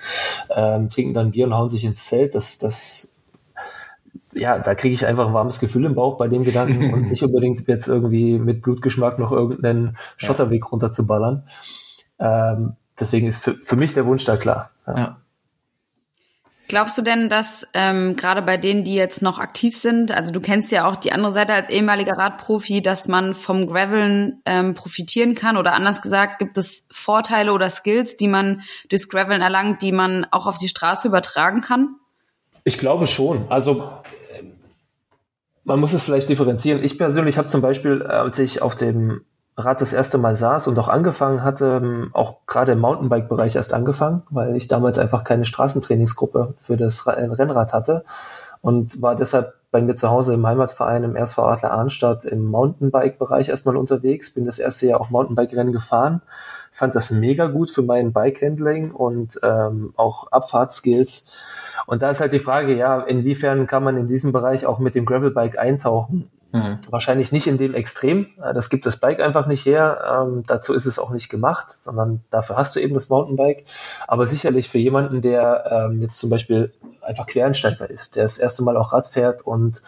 [0.49, 2.35] ähm, trinken dann Bier und hauen sich ins Zelt.
[2.35, 3.15] Das, das,
[4.33, 7.23] ja, da kriege ich einfach ein warmes Gefühl im Bauch bei dem Gedanken und nicht
[7.23, 11.43] unbedingt jetzt irgendwie mit Blutgeschmack noch irgendeinen Schotterweg runterzuballern.
[12.19, 14.71] Ähm, deswegen ist für, für mich der Wunsch da klar.
[14.87, 14.97] Ja.
[14.97, 15.22] ja.
[16.69, 20.41] Glaubst du denn, dass ähm, gerade bei denen, die jetzt noch aktiv sind, also du
[20.41, 25.35] kennst ja auch die andere Seite als ehemaliger Radprofi, dass man vom Graveln ähm, profitieren
[25.35, 29.93] kann oder anders gesagt, gibt es Vorteile oder Skills, die man durchs Graveln erlangt, die
[29.93, 31.97] man auch auf die Straße übertragen kann?
[32.65, 33.51] Ich glaube schon.
[33.51, 33.93] Also
[35.65, 36.83] man muss es vielleicht differenzieren.
[36.83, 39.25] Ich persönlich habe zum Beispiel, als ich auf dem
[39.57, 43.75] Rad das erste Mal saß und auch angefangen hatte, ähm, auch gerade im Mountainbike-Bereich erst
[43.75, 48.05] angefangen, weil ich damals einfach keine Straßentrainingsgruppe für das äh, Rennrad hatte
[48.63, 53.49] und war deshalb bei mir zu Hause im Heimatverein im SV Adler Arnstadt im Mountainbike-Bereich
[53.49, 56.23] erstmal unterwegs, bin das erste Jahr auch Mountainbike-Rennen gefahren,
[56.71, 61.27] fand das mega gut für mein Bike-Handling und ähm, auch Abfahrtskills.
[61.87, 64.95] Und da ist halt die Frage, ja, inwiefern kann man in diesem Bereich auch mit
[64.95, 66.31] dem Gravelbike eintauchen?
[66.53, 66.79] Mhm.
[66.91, 68.27] Wahrscheinlich nicht in dem Extrem.
[68.43, 70.23] Äh, das gibt das Bike einfach nicht her.
[70.23, 73.65] Ähm, dazu ist es auch nicht gemacht, sondern dafür hast du eben das Mountainbike.
[74.07, 78.63] Aber sicherlich für jemanden, der ähm, jetzt zum Beispiel einfach Quereinsteiger ist, der das erste
[78.63, 79.83] Mal auch Rad fährt und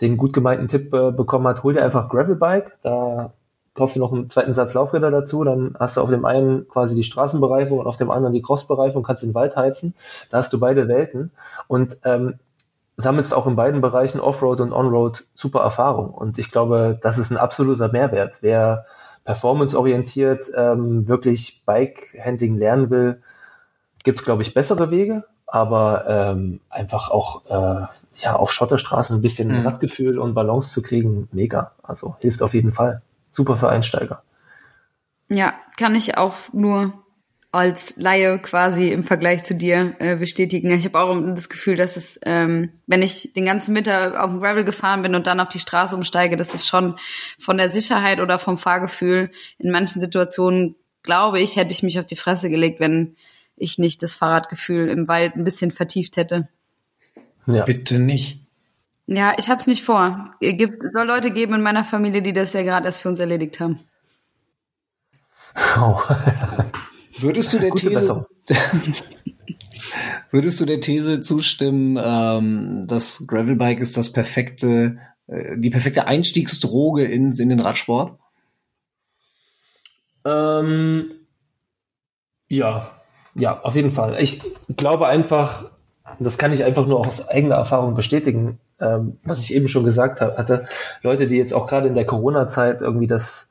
[0.00, 2.78] den gut gemeinten Tipp äh, bekommen hat, hol dir einfach Gravelbike.
[2.82, 3.32] Da
[3.74, 6.96] kaufst du noch einen zweiten Satz Laufräder dazu, dann hast du auf dem einen quasi
[6.96, 9.94] die Straßenbereifung und auf dem anderen die Crossbereifung, kannst den Wald heizen.
[10.28, 11.30] Da hast du beide Welten.
[11.68, 12.40] Und ähm,
[13.00, 16.10] sammelst auch in beiden Bereichen Offroad und Onroad super Erfahrung.
[16.10, 18.38] Und ich glaube, das ist ein absoluter Mehrwert.
[18.42, 18.86] Wer
[19.24, 23.22] performanceorientiert ähm, wirklich Bike-Handling lernen will,
[24.02, 27.86] gibt es, glaube ich, bessere Wege, aber ähm, einfach auch äh,
[28.16, 29.66] ja, auf Schotterstraßen ein bisschen mhm.
[29.66, 31.72] Radgefühl und Balance zu kriegen, mega.
[31.82, 33.02] Also hilft auf jeden Fall.
[33.30, 34.22] Super für Einsteiger.
[35.28, 36.92] Ja, kann ich auch nur
[37.52, 40.70] als Laie quasi im Vergleich zu dir äh, bestätigen.
[40.70, 44.40] Ich habe auch das Gefühl, dass es, ähm, wenn ich den ganzen Mittag auf dem
[44.40, 46.96] Gravel gefahren bin und dann auf die Straße umsteige, dass es schon
[47.38, 52.06] von der Sicherheit oder vom Fahrgefühl in manchen Situationen, glaube ich, hätte ich mich auf
[52.06, 53.16] die Fresse gelegt, wenn
[53.56, 56.48] ich nicht das Fahrradgefühl im Wald ein bisschen vertieft hätte.
[57.46, 57.64] Ja.
[57.64, 58.40] Bitte nicht.
[59.06, 60.30] Ja, ich habe es nicht vor.
[60.40, 63.18] Es gibt, soll Leute geben in meiner Familie, die das ja gerade erst für uns
[63.18, 63.80] erledigt haben.
[65.76, 66.00] Oh.
[67.20, 68.26] Würdest du der These,
[70.30, 77.04] würdest du der These zustimmen, ähm, dass Gravelbike ist das perfekte, äh, die perfekte Einstiegsdroge
[77.04, 78.18] in, in den Radsport?
[80.24, 81.10] Ähm,
[82.48, 82.90] ja,
[83.34, 84.20] ja, auf jeden Fall.
[84.20, 84.42] Ich
[84.76, 85.70] glaube einfach,
[86.18, 90.20] das kann ich einfach nur aus eigener Erfahrung bestätigen, ähm, was ich eben schon gesagt
[90.20, 90.66] hatte.
[91.02, 93.49] Leute, die jetzt auch gerade in der Corona-Zeit irgendwie das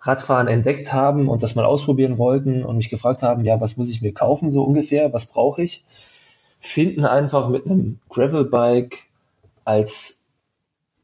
[0.00, 3.90] Radfahren entdeckt haben und das mal ausprobieren wollten und mich gefragt haben, ja, was muss
[3.90, 5.84] ich mir kaufen so ungefähr, was brauche ich,
[6.60, 8.98] finden einfach mit einem Gravelbike
[9.64, 10.18] als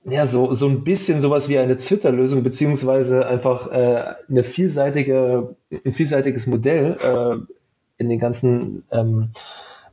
[0.05, 5.93] ja, so, so ein bisschen sowas wie eine Twitter-Lösung, beziehungsweise einfach äh, eine vielseitige, ein
[5.95, 7.53] vielseitiges Modell äh,
[7.97, 9.31] in den ganzen ähm,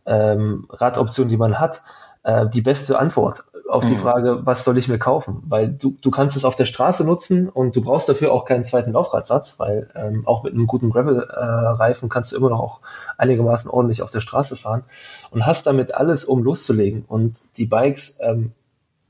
[0.05, 1.81] ähm, Radoptionen, die man hat,
[2.23, 3.99] äh, die beste Antwort auf die mhm.
[3.99, 5.43] Frage, was soll ich mir kaufen?
[5.47, 8.65] Weil du, du kannst es auf der Straße nutzen und du brauchst dafür auch keinen
[8.65, 12.79] zweiten Laufradsatz, weil ähm, auch mit einem guten Gravel-Reifen äh, kannst du immer noch auch
[13.17, 14.83] einigermaßen ordentlich auf der Straße fahren
[15.29, 17.05] und hast damit alles, um loszulegen.
[17.07, 18.51] Und die Bikes ähm,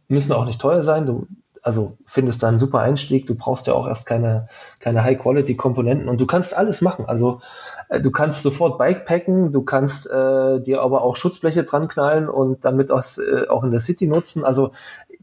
[0.08, 1.08] müssen auch nicht teuer sein.
[1.08, 1.28] Du
[1.62, 3.28] also findest da einen super Einstieg.
[3.28, 4.47] Du brauchst ja auch erst keine,
[4.80, 7.06] keine High-Quality-Komponenten und du kannst alles machen.
[7.06, 7.41] Also
[7.89, 12.65] äh, du kannst sofort Bikepacken, du kannst äh, dir aber auch Schutzbleche dran knallen und
[12.65, 14.43] damit aus, äh, auch in der City nutzen.
[14.43, 14.71] Also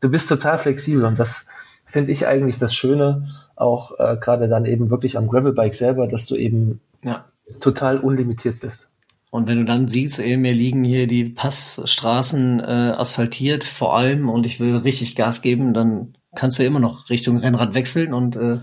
[0.01, 1.47] du bist total flexibel und das
[1.85, 6.27] finde ich eigentlich das Schöne, auch äh, gerade dann eben wirklich am Gravelbike selber, dass
[6.27, 7.25] du eben ja.
[7.61, 8.91] total unlimitiert bist.
[9.31, 14.31] Und wenn du dann siehst, ey, mir liegen hier die Passstraßen äh, asphaltiert vor allem
[14.31, 18.37] und ich will richtig Gas geben, dann kannst du immer noch Richtung Rennrad wechseln und
[18.37, 18.59] äh,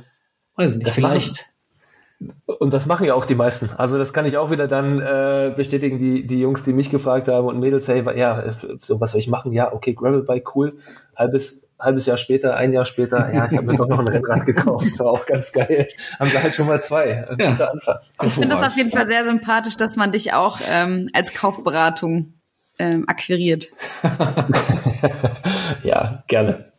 [0.56, 1.46] weiß nicht, das vielleicht.
[2.46, 3.70] Und das machen ja auch die meisten.
[3.78, 7.28] Also das kann ich auch wieder dann äh, bestätigen, die, die Jungs, die mich gefragt
[7.28, 9.52] haben und Mädels, hey, ja, so was soll ich machen?
[9.52, 10.70] Ja, okay, Gravelbike, cool.
[11.16, 14.46] Halbes, halbes Jahr später, ein Jahr später, ja, ich habe mir doch noch ein Rennrad
[14.46, 14.98] gekauft.
[15.00, 15.88] War auch ganz geil.
[16.20, 17.26] Haben sie halt schon mal zwei.
[17.38, 17.52] Ja.
[17.52, 17.98] Guter Anfang.
[18.24, 22.34] Ich finde das auf jeden Fall sehr sympathisch, dass man dich auch ähm, als Kaufberatung
[22.80, 23.68] ähm, akquiriert.
[25.84, 26.72] ja, gerne.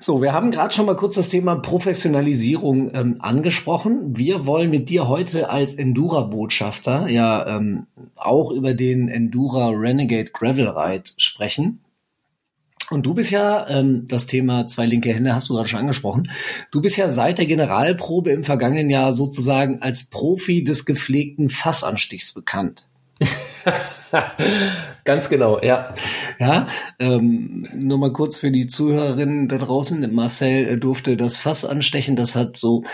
[0.00, 4.16] So, wir haben gerade schon mal kurz das Thema Professionalisierung ähm, angesprochen.
[4.16, 10.68] Wir wollen mit dir heute als Endura-Botschafter ja ähm, auch über den Endura Renegade Gravel
[10.68, 11.78] Ride sprechen.
[12.92, 16.30] Und du bist ja, ähm, das Thema zwei linke Hände hast du gerade schon angesprochen,
[16.70, 22.32] du bist ja seit der Generalprobe im vergangenen Jahr sozusagen als Profi des gepflegten Fassanstichs
[22.32, 22.86] bekannt.
[25.04, 25.94] Ganz genau, ja.
[26.38, 26.66] Ja,
[26.98, 30.14] ähm, nur mal kurz für die Zuhörerinnen da draußen.
[30.14, 32.14] Marcel äh, durfte das Fass anstechen.
[32.14, 32.84] Das hat so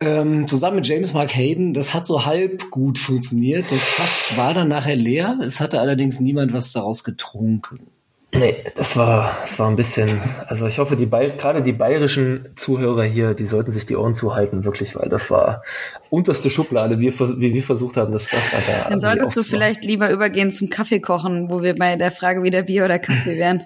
[0.00, 3.70] ähm, zusammen mit James Mark Hayden, das hat so halb gut funktioniert.
[3.70, 5.38] Das Fass war dann nachher leer.
[5.42, 7.95] Es hatte allerdings niemand was daraus getrunken.
[8.34, 13.04] Nee, das war, das war ein bisschen, also ich hoffe, die gerade die bayerischen Zuhörer
[13.04, 15.62] hier, die sollten sich die Ohren zuhalten, wirklich, weil das war
[16.10, 18.90] unterste Schublade, wie, wie wir versucht haben, das Fass da.
[18.90, 22.84] Dann solltest du vielleicht lieber übergehen zum Kaffeekochen, wo wir bei der Frage wieder Bier
[22.84, 23.64] oder Kaffee wären.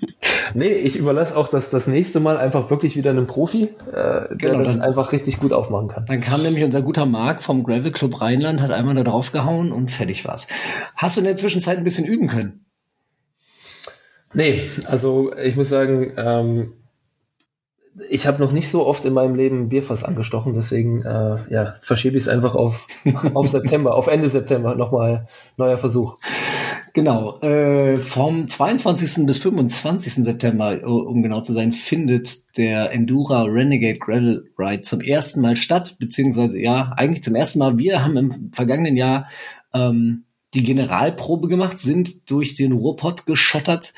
[0.54, 4.28] nee, ich überlasse auch das, das nächste Mal einfach wirklich wieder einem Profi, äh, der
[4.36, 6.06] genau, das einfach richtig gut aufmachen kann.
[6.06, 9.72] Dann kam nämlich unser guter Marc vom Gravel Club Rheinland, hat einmal da drauf gehauen
[9.72, 10.48] und fertig war's.
[10.96, 12.66] Hast du in der Zwischenzeit ein bisschen üben können?
[14.32, 16.72] Nee, also ich muss sagen, ähm,
[18.08, 22.16] ich habe noch nicht so oft in meinem Leben Bierfass angestochen, deswegen äh, ja, verschiebe
[22.16, 22.86] ich es einfach auf,
[23.34, 26.18] auf September, auf Ende September nochmal neuer Versuch.
[26.92, 29.26] Genau, äh, vom 22.
[29.26, 30.24] bis 25.
[30.24, 35.96] September, um genau zu sein, findet der Endura Renegade Gravel Ride zum ersten Mal statt,
[36.00, 37.78] beziehungsweise ja, eigentlich zum ersten Mal.
[37.78, 39.28] Wir haben im vergangenen Jahr
[39.72, 43.92] ähm, die Generalprobe gemacht, sind durch den Ruhrpott geschottert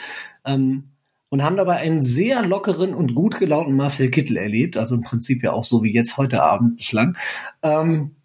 [0.45, 0.91] ähm,
[1.29, 5.43] und haben dabei einen sehr lockeren und gut gelaunten Marcel Kittel erlebt, also im Prinzip
[5.43, 7.17] ja auch so wie jetzt heute Abend bislang.
[7.63, 8.17] Ähm,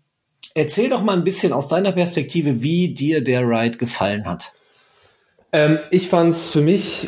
[0.56, 4.54] erzähl doch mal ein bisschen aus deiner Perspektive, wie dir der Ride gefallen hat.
[5.54, 7.08] Ähm, ich fand es für mich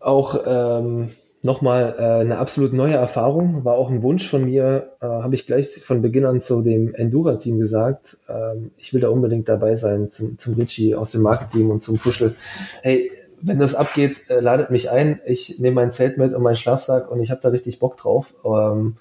[0.00, 1.10] auch ähm,
[1.44, 3.64] nochmal äh, eine absolut neue Erfahrung.
[3.64, 6.94] War auch ein Wunsch von mir, äh, habe ich gleich von Beginn an zu dem
[6.94, 8.16] Endura-Team gesagt.
[8.28, 11.98] Ähm, ich will da unbedingt dabei sein, zum, zum Richie aus dem Marketing und zum
[11.98, 12.34] Fuschel.
[12.82, 15.20] Hey, wenn das abgeht, äh, ladet mich ein.
[15.26, 18.34] Ich nehme mein Zelt mit und meinen Schlafsack und ich habe da richtig Bock drauf.
[18.44, 18.96] Ähm,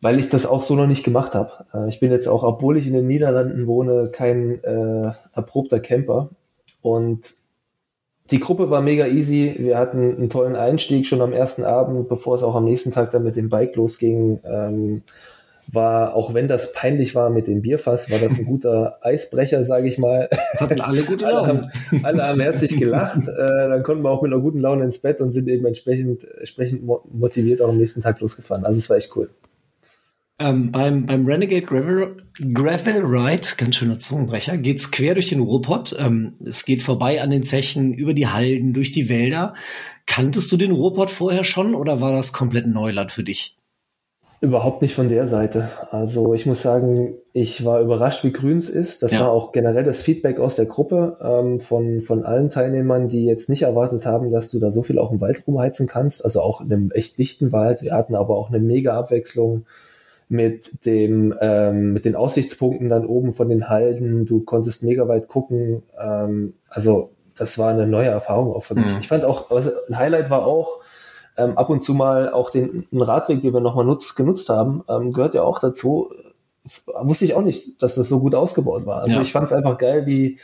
[0.00, 1.64] weil ich das auch so noch nicht gemacht habe.
[1.72, 6.30] Äh, ich bin jetzt auch, obwohl ich in den Niederlanden wohne, kein äh, erprobter Camper.
[6.82, 7.20] Und
[8.30, 9.54] die Gruppe war mega easy.
[9.58, 13.10] Wir hatten einen tollen Einstieg schon am ersten Abend, bevor es auch am nächsten Tag
[13.10, 14.40] dann mit dem Bike losging.
[14.44, 15.02] Ähm,
[15.72, 19.88] war, auch wenn das peinlich war mit dem Bierfass, war das ein guter Eisbrecher, sage
[19.88, 20.28] ich mal.
[20.52, 21.38] Das hatten alle gute Laune.
[21.38, 23.22] alle, haben, alle haben herzlich gelacht.
[23.36, 26.26] Äh, dann konnten wir auch mit einer guten Laune ins Bett und sind eben entsprechend,
[26.38, 28.64] entsprechend motiviert auch am nächsten Tag losgefahren.
[28.64, 29.30] Also es war echt cool.
[30.38, 32.16] Ähm, beim, beim Renegade Gravel,
[32.52, 35.96] Gravel Ride, ganz schöner Zungenbrecher, geht's quer durch den Ruhrpott.
[35.98, 39.54] Ähm, es geht vorbei an den Zechen, über die Halden, durch die Wälder.
[40.04, 43.56] Kanntest du den Ruhrpott vorher schon oder war das komplett Neuland für dich?
[44.42, 45.70] Überhaupt nicht von der Seite.
[45.90, 49.02] Also ich muss sagen, ich war überrascht, wie grün es ist.
[49.02, 49.20] Das ja.
[49.20, 53.48] war auch generell das Feedback aus der Gruppe ähm, von, von allen Teilnehmern, die jetzt
[53.48, 56.22] nicht erwartet haben, dass du da so viel auch im Wald rumheizen kannst.
[56.22, 57.82] Also auch in einem echt dichten Wald.
[57.82, 59.64] Wir hatten aber auch eine mega Abwechslung
[60.28, 64.26] mit dem ähm, mit den Aussichtspunkten dann oben von den Halden.
[64.26, 65.82] Du konntest mega weit gucken.
[66.00, 68.92] Ähm, also das war eine neue Erfahrung auch für mich.
[68.92, 69.00] Mhm.
[69.00, 70.80] Ich fand auch, also ein Highlight war auch
[71.36, 74.82] ähm, ab und zu mal auch den einen Radweg, den wir nochmal nutzt, genutzt haben,
[74.88, 76.10] ähm, gehört ja auch dazu.
[77.02, 79.02] Wusste ich auch nicht, dass das so gut ausgebaut war.
[79.02, 79.20] Also Ja.
[79.20, 80.38] ich fand es einfach geil, wie,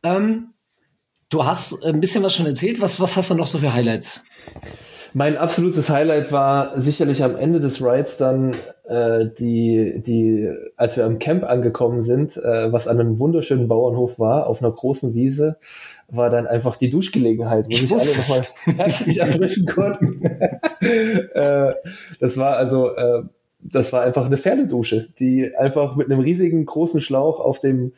[0.02, 0.48] Ähm,
[1.28, 2.80] du hast ein bisschen was schon erzählt.
[2.80, 4.22] Was, was hast du noch so für Highlights?
[5.12, 8.54] Mein absolutes Highlight war sicherlich am Ende des Rides dann
[8.88, 14.18] äh, die, die, als wir am Camp angekommen sind, äh, was an einem wunderschönen Bauernhof
[14.18, 15.56] war, auf einer großen Wiese,
[16.08, 18.42] war dann einfach die Duschgelegenheit, wo Ich sich alle nochmal
[18.76, 20.24] herzlich erfrischen konnten.
[20.84, 21.74] äh,
[22.20, 23.22] das war also, äh,
[23.62, 27.92] das war einfach eine Pferdedusche, die einfach mit einem riesigen großen Schlauch auf dem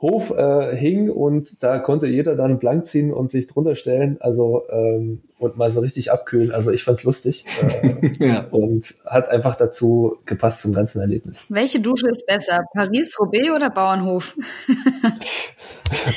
[0.00, 4.62] Hof äh, hing und da konnte jeder dann blank ziehen und sich drunter stellen, also
[4.70, 6.52] ähm, und mal so richtig abkühlen.
[6.52, 7.46] Also ich fand's lustig
[7.82, 8.46] äh, ja.
[8.50, 11.46] und hat einfach dazu gepasst zum ganzen Erlebnis.
[11.48, 12.60] Welche Dusche ist besser?
[12.74, 14.36] Paris-Roubaix oder Bauernhof?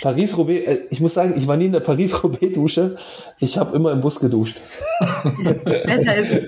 [0.02, 2.98] Paris-Roubaix, äh, ich muss sagen, ich war nie in der Paris-Roubaix-Dusche.
[3.40, 4.58] Ich habe immer im Bus geduscht.
[5.64, 6.44] Besser ist es.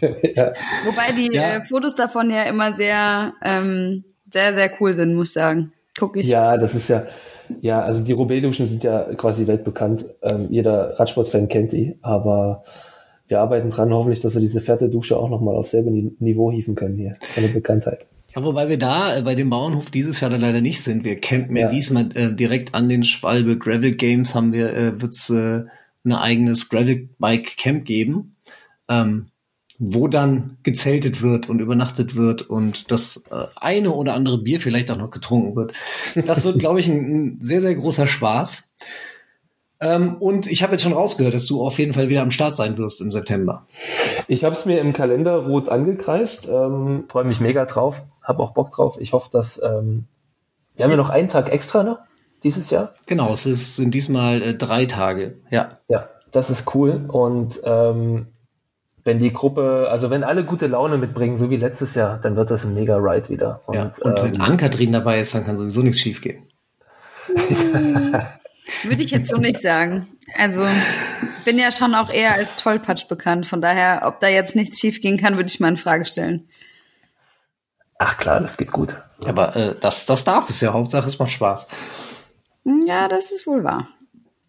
[0.36, 0.52] ja.
[0.84, 1.56] Wobei die Ja.
[1.56, 5.72] äh, Fotos davon ja immer sehr, ähm, sehr, sehr cool sind, muss ich sagen.
[5.98, 6.26] Guck ich.
[6.28, 7.06] ja, das ist ja,
[7.60, 10.04] ja, also die Roubaix-Duschen sind ja quasi weltbekannt.
[10.22, 12.62] Ähm, jeder Radsportfan kennt die, aber
[13.26, 16.74] wir arbeiten dran, hoffentlich, dass wir diese Pferdedusche auch nochmal auf selbe Ni- Niveau hieven
[16.76, 18.06] können hier, von der Bekanntheit.
[18.38, 21.02] Ja, wobei wir da äh, bei dem Bauernhof dieses Jahr dann leider nicht sind.
[21.02, 21.70] Wir campen ja, Ja.
[21.70, 25.64] diesmal äh, direkt an den Schwalbe Gravel Games haben wir, äh, wird's äh,
[26.04, 28.36] ein eigenes Gravel Bike Camp geben,
[28.88, 29.26] ähm,
[29.80, 34.92] wo dann gezeltet wird und übernachtet wird und das äh, eine oder andere Bier vielleicht
[34.92, 35.72] auch noch getrunken wird.
[36.14, 38.72] Das wird, glaube ich, ein, ein sehr, sehr großer Spaß.
[39.80, 42.54] Ähm, und ich habe jetzt schon rausgehört, dass du auf jeden Fall wieder am Start
[42.54, 43.66] sein wirst im September.
[44.28, 47.96] Ich habe es mir im Kalender rot angekreist, ähm, freue mich mega drauf,
[48.28, 48.98] habe auch Bock drauf.
[49.00, 50.04] Ich hoffe, dass ähm,
[50.76, 51.98] wir haben ja noch einen Tag extra noch
[52.44, 52.92] dieses Jahr.
[53.06, 55.38] Genau, es ist, sind diesmal äh, drei Tage.
[55.50, 55.78] Ja.
[55.88, 57.04] Ja, das ist cool.
[57.08, 58.28] Und ähm,
[59.02, 62.50] wenn die Gruppe, also wenn alle gute Laune mitbringen, so wie letztes Jahr, dann wird
[62.50, 63.60] das ein mega Ride wieder.
[63.66, 63.92] Und, ja.
[64.02, 66.46] Und wenn ähm, Ann-Kathrin dabei ist, dann kann sowieso nichts schief gehen.
[68.84, 70.06] Würde ich jetzt so nicht sagen.
[70.36, 70.62] Also
[71.44, 73.46] bin ja schon auch eher als Tollpatsch bekannt.
[73.46, 76.48] Von daher, ob da jetzt nichts schief gehen kann, würde ich mal in Frage stellen.
[77.98, 78.96] Ach klar, das geht gut.
[79.26, 80.72] Aber äh, das, das darf es ja.
[80.72, 81.66] Hauptsache, es macht Spaß.
[82.86, 83.88] Ja, das ist wohl wahr.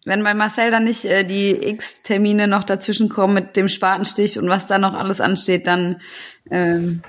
[0.04, 4.48] Wenn bei Marcel dann nicht äh, die X-Termine noch dazwischen kommen mit dem Spatenstich und
[4.48, 6.00] was da noch alles ansteht, dann
[6.50, 7.02] ähm,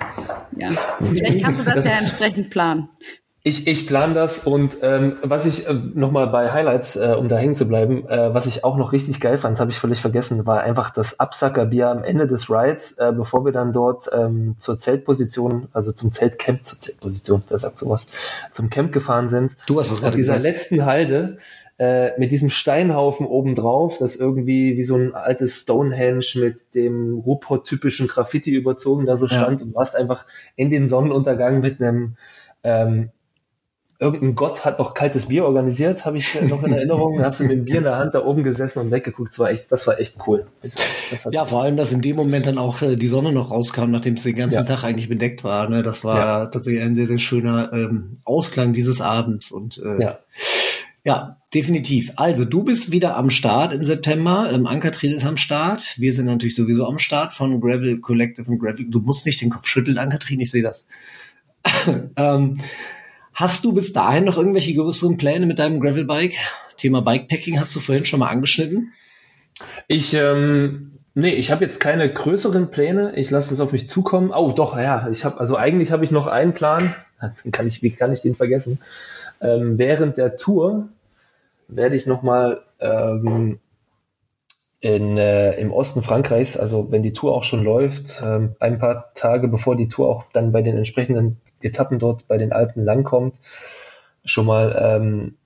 [0.56, 2.90] ja, vielleicht kannst du das ja entsprechend planen.
[3.44, 7.36] Ich, ich plane das und ähm, was ich äh, nochmal bei Highlights, äh, um da
[7.38, 10.46] hängen zu bleiben, äh, was ich auch noch richtig geil fand, habe ich völlig vergessen,
[10.46, 14.78] war einfach das Absackerbier am Ende des Rides, äh, bevor wir dann dort ähm, zur
[14.78, 18.06] Zeltposition, also zum Zeltcamp, zur Zeltposition, wer sagt sowas,
[18.52, 19.50] zum Camp gefahren sind.
[19.66, 20.44] Du hast das Auf gerade dieser gesagt.
[20.44, 21.38] letzten Halde
[21.78, 28.06] äh, mit diesem Steinhaufen obendrauf, das irgendwie wie so ein altes Stonehenge mit dem Ruhrpott-typischen
[28.06, 29.32] Graffiti überzogen da so Ja.
[29.32, 32.14] stand und du hast einfach in den Sonnenuntergang mit einem
[32.62, 33.10] ähm,
[34.02, 37.18] irgendein Gott hat noch kaltes Bier organisiert, habe ich noch in Erinnerung.
[37.18, 39.30] Da hast du mit dem Bier in der Hand da oben gesessen und weggeguckt.
[39.30, 40.46] Das war echt, das war echt cool.
[41.30, 44.14] Ja, vor allem, dass in dem Moment dann auch äh, die Sonne noch rauskam, nachdem
[44.14, 44.62] es den ganzen Ja.
[44.64, 45.68] Tag eigentlich bedeckt war.
[45.68, 45.82] Ne?
[45.82, 46.46] Das war Ja.
[46.46, 49.52] tatsächlich ein sehr, sehr schöner ähm, Ausklang dieses Abends.
[49.52, 50.18] Und äh, ja.
[51.04, 52.12] Ja, definitiv.
[52.16, 54.50] Also, du bist wieder am Start im September.
[54.52, 55.94] Ähm, Ankatrin ist am Start.
[55.98, 58.86] Wir sind natürlich sowieso am Start von Gravel Collective und Gravel.
[58.88, 60.86] Du musst nicht den Kopf schütteln, Ankatrin, ich sehe das.
[62.16, 62.58] ähm,
[63.34, 66.34] hast du bis dahin noch irgendwelche größeren Pläne mit deinem Gravelbike?
[66.76, 68.92] Thema Bikepacking hast du vorhin schon mal angeschnitten.
[69.86, 73.14] Ich, ähm, nee, ich habe jetzt keine größeren Pläne.
[73.16, 74.30] Ich lasse das auf mich zukommen.
[74.30, 75.08] Oh, doch, ja.
[75.10, 76.94] Ich habe, also eigentlich habe ich noch einen Plan.
[77.52, 78.80] Kann ich, wie kann ich den vergessen?
[79.40, 80.88] Ähm, während der Tour
[81.68, 83.60] werde ich nochmal ähm,
[84.82, 89.14] in, äh, im Osten Frankreichs, also wenn die Tour auch schon läuft, ähm, ein paar
[89.14, 93.36] Tage bevor die Tour auch dann bei den entsprechenden Etappen dort bei den Alpen langkommt,
[94.24, 95.36] schon mal ähm,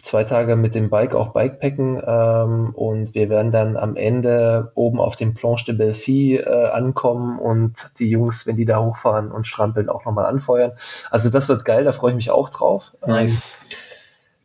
[0.00, 5.00] zwei Tage mit dem Bike auch Bikepacken ähm, und wir werden dann am Ende oben
[5.00, 9.46] auf dem Planche de Belfi äh, ankommen und die Jungs, wenn die da hochfahren und
[9.46, 10.72] strampeln, auch nochmal anfeuern.
[11.10, 12.96] Also das wird geil, da freue ich mich auch drauf.
[13.06, 13.58] Nice.
[13.60, 13.68] Ähm,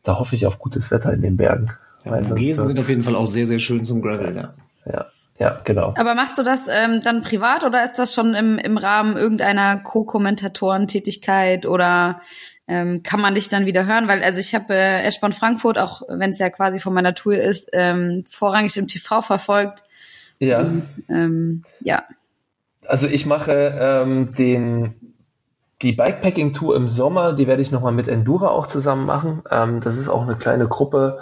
[0.03, 1.71] da hoffe ich auf gutes Wetter in den Bergen.
[2.05, 4.53] Ja, Vogesen sind auf jeden Fall auch sehr, sehr schön zum Gravel, ja.
[4.85, 5.05] Ja,
[5.39, 5.93] ja, genau.
[5.97, 9.77] Aber machst du das ähm, dann privat oder ist das schon im, im Rahmen irgendeiner
[9.77, 12.21] Co-Kommentatoren-Tätigkeit oder
[12.67, 14.07] ähm, kann man dich dann wieder hören?
[14.07, 17.35] Weil also ich habe äh, Eschborn Frankfurt, auch wenn es ja quasi von meiner Tour
[17.35, 19.83] ist, ähm, vorrangig im TV verfolgt.
[20.39, 20.59] Ja.
[20.59, 22.03] Und, ähm, ja.
[22.85, 24.95] Also ich mache ähm, den
[25.81, 29.43] die Bikepacking-Tour im Sommer, die werde ich nochmal mit Endura auch zusammen machen.
[29.51, 31.19] Ähm, das ist auch eine kleine Gruppe.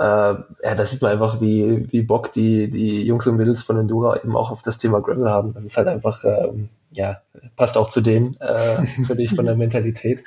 [0.00, 3.78] Äh, ja, da sieht man einfach, wie, wie Bock die, die Jungs und Mädels von
[3.78, 5.52] Endura eben auch auf das Thema Gravel haben.
[5.52, 7.20] Das ist halt einfach, ähm, ja,
[7.54, 10.24] passt auch zu denen, äh, finde ich, von der Mentalität.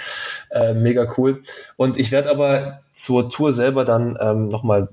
[0.52, 1.42] Äh, mega cool.
[1.76, 4.90] Und ich werde aber zur Tour selber dann ähm, nochmal,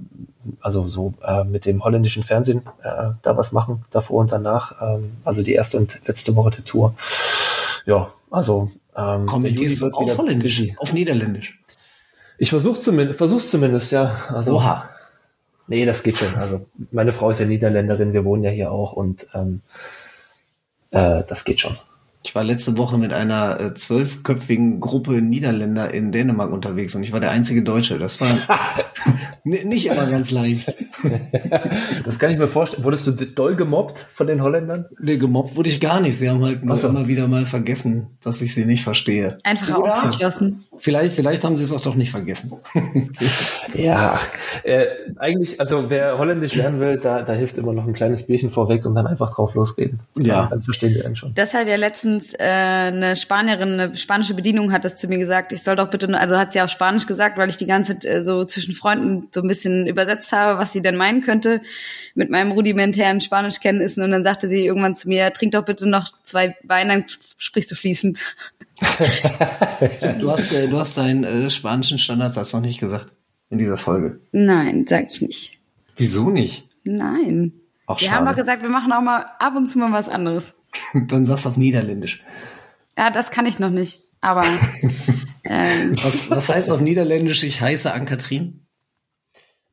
[0.62, 4.81] also so äh, mit dem holländischen Fernsehen äh, da was machen, davor und danach.
[4.81, 6.95] Ähm, also die erste und letzte Woche der Tour.
[7.85, 11.60] Ja, also ähm, Kommentierst du auf Holländisch, auf Niederländisch?
[12.41, 14.16] Ich versuche zumindest, versuch's zumindest, ja.
[14.30, 14.88] Also, Oha.
[15.66, 16.34] Nee, das geht schon.
[16.36, 19.61] Also meine Frau ist ja Niederländerin, wir wohnen ja hier auch und ähm,
[20.91, 21.76] äh, das geht schon.
[22.23, 27.12] Ich war letzte Woche mit einer äh, zwölfköpfigen Gruppe Niederländer in Dänemark unterwegs und ich
[27.12, 27.99] war der einzige Deutsche.
[27.99, 28.29] Das war
[29.45, 30.77] nicht immer ganz leicht.
[32.05, 32.85] das kann ich mir vorstellen.
[32.85, 34.87] Wurdest du doll gemobbt von den Holländern?
[34.99, 36.18] Nee, gemobbt wurde ich gar nicht.
[36.18, 36.89] Sie haben halt so.
[36.89, 39.39] immer wieder mal vergessen, dass ich sie nicht verstehe.
[39.45, 40.64] Einfach ausgeschlossen.
[40.79, 42.53] Vielleicht, vielleicht haben sie es auch doch nicht vergessen.
[43.75, 44.18] ja,
[44.64, 48.51] äh, eigentlich, also wer Holländisch lernen will, da, da hilft immer noch ein kleines Bierchen
[48.51, 50.01] vorweg und dann einfach drauf losreden.
[50.16, 50.47] Ja.
[50.51, 51.35] Dann verstehen die einen schon.
[51.35, 55.19] Das hat ja letzten letztens äh, eine Spanierin, eine spanische Bedienung hat das zu mir
[55.19, 57.99] gesagt, ich soll doch bitte, also hat sie auf Spanisch gesagt, weil ich die ganze
[57.99, 61.61] Zeit äh, so zwischen Freunden so ein bisschen übersetzt habe, was sie denn meinen könnte
[62.15, 66.11] mit meinem rudimentären Spanischkenntnissen und dann sagte sie irgendwann zu mir, trink doch bitte noch
[66.23, 67.05] zwei Weine, dann
[67.39, 68.21] sprichst du fließend.
[70.19, 73.13] du hast, äh, du hast deinen äh, spanischen Standardsatz noch nicht gesagt
[73.51, 74.21] in dieser Folge.
[74.33, 75.59] Nein, sag ich nicht.
[75.97, 76.69] Wieso nicht?
[76.85, 77.53] Nein.
[77.87, 78.19] Auch wir schade.
[78.19, 80.45] haben doch gesagt, wir machen auch mal ab und zu mal was anderes.
[81.09, 82.23] Dann sagst du auf Niederländisch.
[82.97, 84.01] Ja, das kann ich noch nicht.
[84.21, 84.45] Aber
[85.45, 88.66] ähm, was, was heißt auf Niederländisch, ich heiße Ann-Kathrin?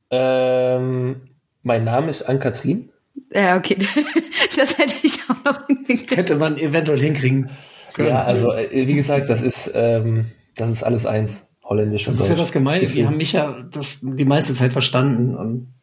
[0.10, 1.22] Ähm,
[1.64, 2.90] mein Name ist Ann-Kathrin.
[3.32, 3.78] Ja, okay.
[4.56, 6.16] Das hätte ich auch noch hingekriegt.
[6.16, 7.52] Hätte man eventuell hinkriegen
[7.94, 8.10] können.
[8.10, 11.48] Ja, also äh, wie gesagt, das ist, ähm, das ist alles eins.
[11.64, 12.38] Holländisch und Das ist Deutsch.
[12.38, 12.88] ja das Gemeine.
[12.88, 15.36] Die haben mich ja das, die meiste Zeit verstanden.
[15.36, 15.74] Und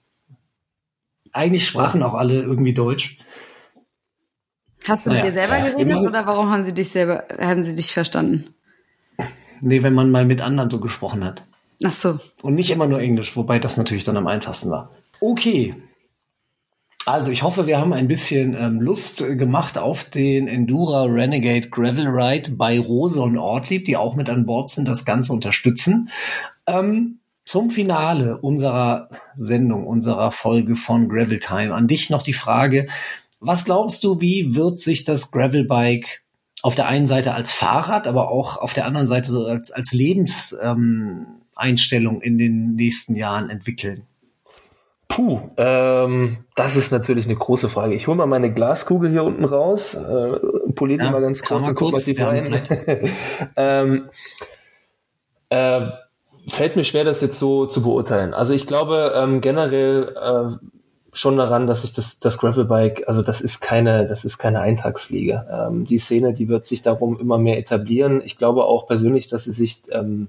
[1.32, 3.18] eigentlich sprachen auch alle irgendwie Deutsch.
[4.86, 7.62] Hast du naja, mit dir selber geredet immer, oder warum haben sie dich selber, haben
[7.62, 8.54] sie dich verstanden?
[9.60, 11.44] Nee, wenn man mal mit anderen so gesprochen hat.
[11.84, 12.18] Ach so.
[12.42, 14.90] Und nicht immer nur Englisch, wobei das natürlich dann am einfachsten war.
[15.20, 15.74] Okay.
[17.06, 22.08] Also ich hoffe, wir haben ein bisschen ähm, Lust gemacht auf den Endura Renegade Gravel
[22.08, 26.08] Ride bei Rose und Ortlieb, die auch mit an Bord sind, das Ganze unterstützen.
[26.66, 31.74] Ähm, zum Finale unserer Sendung, unserer Folge von Gravel Time.
[31.74, 32.86] An dich noch die Frage,
[33.44, 36.22] was glaubst du, wie wird sich das Gravelbike
[36.62, 39.92] auf der einen Seite als Fahrrad, aber auch auf der anderen Seite so als, als
[39.92, 44.04] Lebenseinstellung ähm, in den nächsten Jahren entwickeln?
[45.08, 47.92] Puh, ähm, das ist natürlich eine große Frage.
[47.94, 50.38] Ich hole mal meine Glaskugel hier unten raus, äh,
[50.74, 52.42] poliere ja, mal ganz kurz, mal kurz die rein.
[53.56, 54.08] ähm,
[55.50, 55.82] äh,
[56.48, 58.32] fällt mir schwer, das jetzt so zu beurteilen.
[58.34, 60.66] Also ich glaube ähm, generell äh,
[61.14, 65.46] schon daran, dass sich das, das Gravelbike, also das ist keine, das ist keine Eintagsfliege.
[65.50, 68.20] Ähm, die Szene, die wird sich darum immer mehr etablieren.
[68.24, 70.28] Ich glaube auch persönlich, dass sie sich ähm,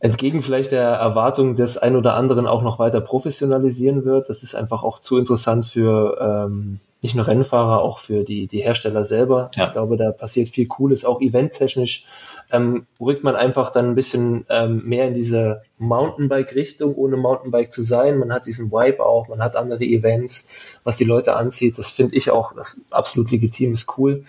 [0.00, 4.28] entgegen vielleicht der Erwartung des ein oder anderen auch noch weiter professionalisieren wird.
[4.28, 8.60] Das ist einfach auch zu interessant für ähm, nicht nur Rennfahrer, auch für die, die
[8.60, 9.50] Hersteller selber.
[9.54, 9.66] Ja.
[9.66, 12.06] Ich glaube, da passiert viel Cooles, auch eventtechnisch
[12.50, 17.82] ähm, rückt man einfach dann ein bisschen ähm, mehr in diese Mountainbike-Richtung, ohne Mountainbike zu
[17.82, 18.18] sein.
[18.18, 20.48] Man hat diesen Vibe auch, man hat andere Events,
[20.84, 21.78] was die Leute anzieht.
[21.78, 22.52] Das finde ich auch
[22.90, 24.24] absolut legitim, ist cool.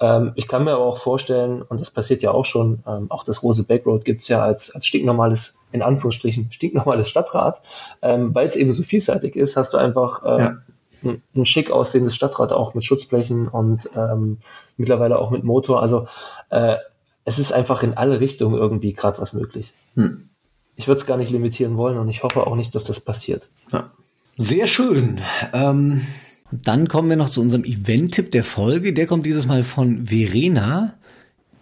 [0.00, 3.24] Ähm, ich kann mir aber auch vorstellen, und das passiert ja auch schon, ähm, auch
[3.24, 7.62] das Rose Backroad gibt's ja als, als stinknormales, in Anführungsstrichen, stinknormales Stadtrad.
[8.00, 10.56] Ähm, Weil es eben so vielseitig ist, hast du einfach äh, ja.
[11.04, 14.38] Ein, schick aussehendes Stadtrad auch mit Schutzblechen und ähm,
[14.76, 15.80] mittlerweile auch mit Motor.
[15.82, 16.08] Also
[16.50, 16.76] äh,
[17.24, 19.72] es ist einfach in alle Richtungen irgendwie gerade was möglich.
[19.94, 20.28] Hm.
[20.76, 23.48] Ich würde es gar nicht limitieren wollen und ich hoffe auch nicht, dass das passiert.
[23.72, 23.90] Ja.
[24.36, 25.20] Sehr schön.
[25.52, 26.06] Ähm,
[26.52, 28.92] dann kommen wir noch zu unserem Event-Tipp der Folge.
[28.92, 30.94] Der kommt dieses Mal von Verena.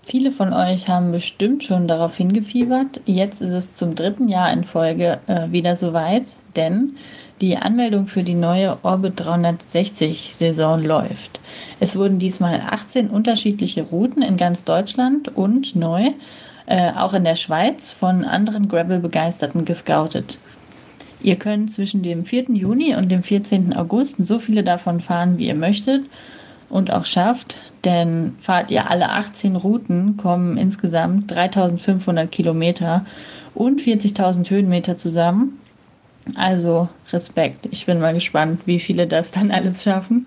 [0.03, 3.01] Viele von euch haben bestimmt schon darauf hingefiebert.
[3.07, 6.97] Jetzt ist es zum dritten Jahr in Folge äh, wieder soweit, denn
[7.41, 11.41] die Anmeldung für die neue Orbit 360 Saison läuft.
[11.81, 16.13] Es wurden diesmal 18 unterschiedliche Routen in ganz Deutschland und neu
[16.67, 20.39] äh, auch in der Schweiz von anderen Gravel-Begeisterten gescoutet.
[21.23, 22.51] Ihr könnt zwischen dem 4.
[22.51, 23.77] Juni und dem 14.
[23.77, 26.05] August so viele davon fahren, wie ihr möchtet
[26.69, 33.07] und auch schafft, denn fahrt ihr alle 18 Routen, kommen insgesamt 3500 Kilometer
[33.55, 35.61] und 40.000 Höhenmeter zusammen.
[36.35, 37.69] Also Respekt.
[37.71, 40.27] Ich bin mal gespannt, wie viele das dann alles schaffen.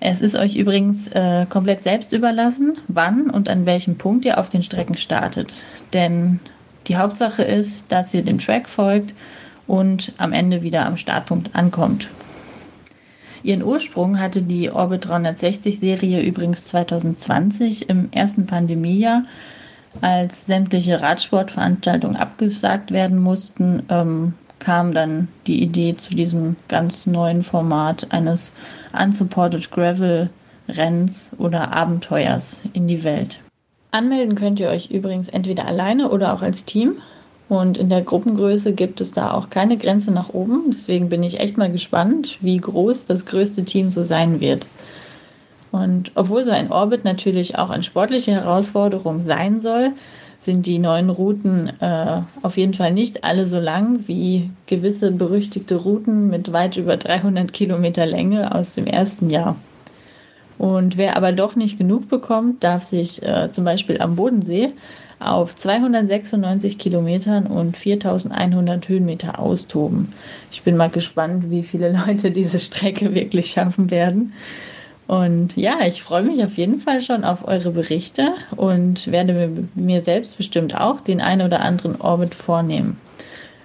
[0.00, 4.48] Es ist euch übrigens äh, komplett selbst überlassen, wann und an welchem Punkt ihr auf
[4.48, 5.52] den Strecken startet.
[5.92, 6.40] Denn
[6.88, 9.14] die Hauptsache ist, dass ihr dem Track folgt
[9.68, 12.08] und am Ende wieder am Startpunkt ankommt.
[13.44, 19.24] Ihren Ursprung hatte die Orbit 360 Serie übrigens 2020 im ersten Pandemiejahr,
[20.00, 27.42] als sämtliche Radsportveranstaltungen abgesagt werden mussten, ähm, kam dann die Idee zu diesem ganz neuen
[27.42, 28.52] Format eines
[28.98, 30.30] Unsupported Gravel
[30.68, 33.40] Renns oder Abenteuers in die Welt.
[33.90, 36.96] Anmelden könnt ihr euch übrigens entweder alleine oder auch als Team.
[37.48, 40.70] Und in der Gruppengröße gibt es da auch keine Grenze nach oben.
[40.70, 44.66] Deswegen bin ich echt mal gespannt, wie groß das größte Team so sein wird.
[45.72, 49.90] Und obwohl so ein Orbit natürlich auch eine sportliche Herausforderung sein soll,
[50.42, 55.76] sind die neuen Routen äh, auf jeden Fall nicht alle so lang wie gewisse berüchtigte
[55.76, 59.54] Routen mit weit über 300 Kilometer Länge aus dem ersten Jahr.
[60.58, 64.72] Und wer aber doch nicht genug bekommt, darf sich äh, zum Beispiel am Bodensee
[65.20, 70.12] auf 296 Kilometern und 4100 Höhenmeter austoben.
[70.50, 74.32] Ich bin mal gespannt, wie viele Leute diese Strecke wirklich schaffen werden.
[75.12, 79.68] Und ja, ich freue mich auf jeden Fall schon auf eure Berichte und werde mir,
[79.74, 82.96] mir selbst bestimmt auch den einen oder anderen Orbit vornehmen.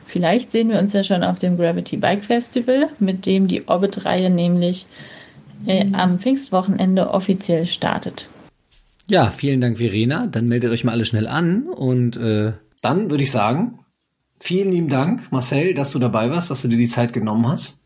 [0.05, 4.29] Vielleicht sehen wir uns ja schon auf dem Gravity Bike Festival, mit dem die Orbit-Reihe
[4.29, 4.87] nämlich
[5.65, 8.27] äh, am Pfingstwochenende offiziell startet.
[9.07, 10.27] Ja, vielen Dank, Verena.
[10.27, 11.63] Dann meldet euch mal alle schnell an.
[11.63, 13.79] Und äh, dann würde ich sagen,
[14.37, 17.85] vielen lieben Dank, Marcel, dass du dabei warst, dass du dir die Zeit genommen hast.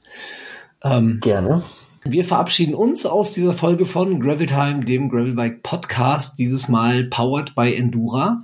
[0.84, 1.62] Ähm, Gerne.
[2.04, 7.54] Wir verabschieden uns aus dieser Folge von Gravel Time, dem Gravelbike Podcast, dieses Mal powered
[7.54, 8.41] by Endura.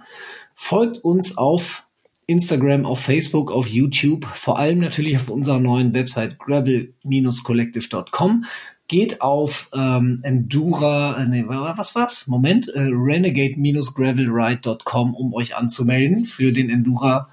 [0.53, 1.84] Folgt uns auf
[2.28, 8.45] Instagram, auf Facebook, auf YouTube, vor allem natürlich auf unserer neuen Website gravel-collective.com
[8.88, 12.28] geht auf ähm, Endura, äh, nee, was war's?
[12.28, 17.28] Moment, äh, renegade-gravelride.com, um euch anzumelden für den Endura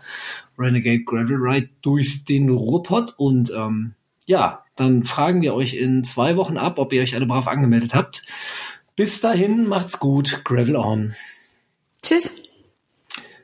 [0.59, 3.93] Renegade Gravel Ride durchs den Ruhrpott und ähm,
[4.27, 7.95] ja, dann fragen wir euch in zwei Wochen ab, ob ihr euch alle brav angemeldet
[7.95, 8.25] habt.
[8.97, 11.15] Bis dahin, macht's gut, Gravel on.
[12.03, 12.33] Tschüss.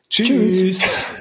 [0.08, 0.28] Tschüss.
[0.28, 0.82] Tschüss.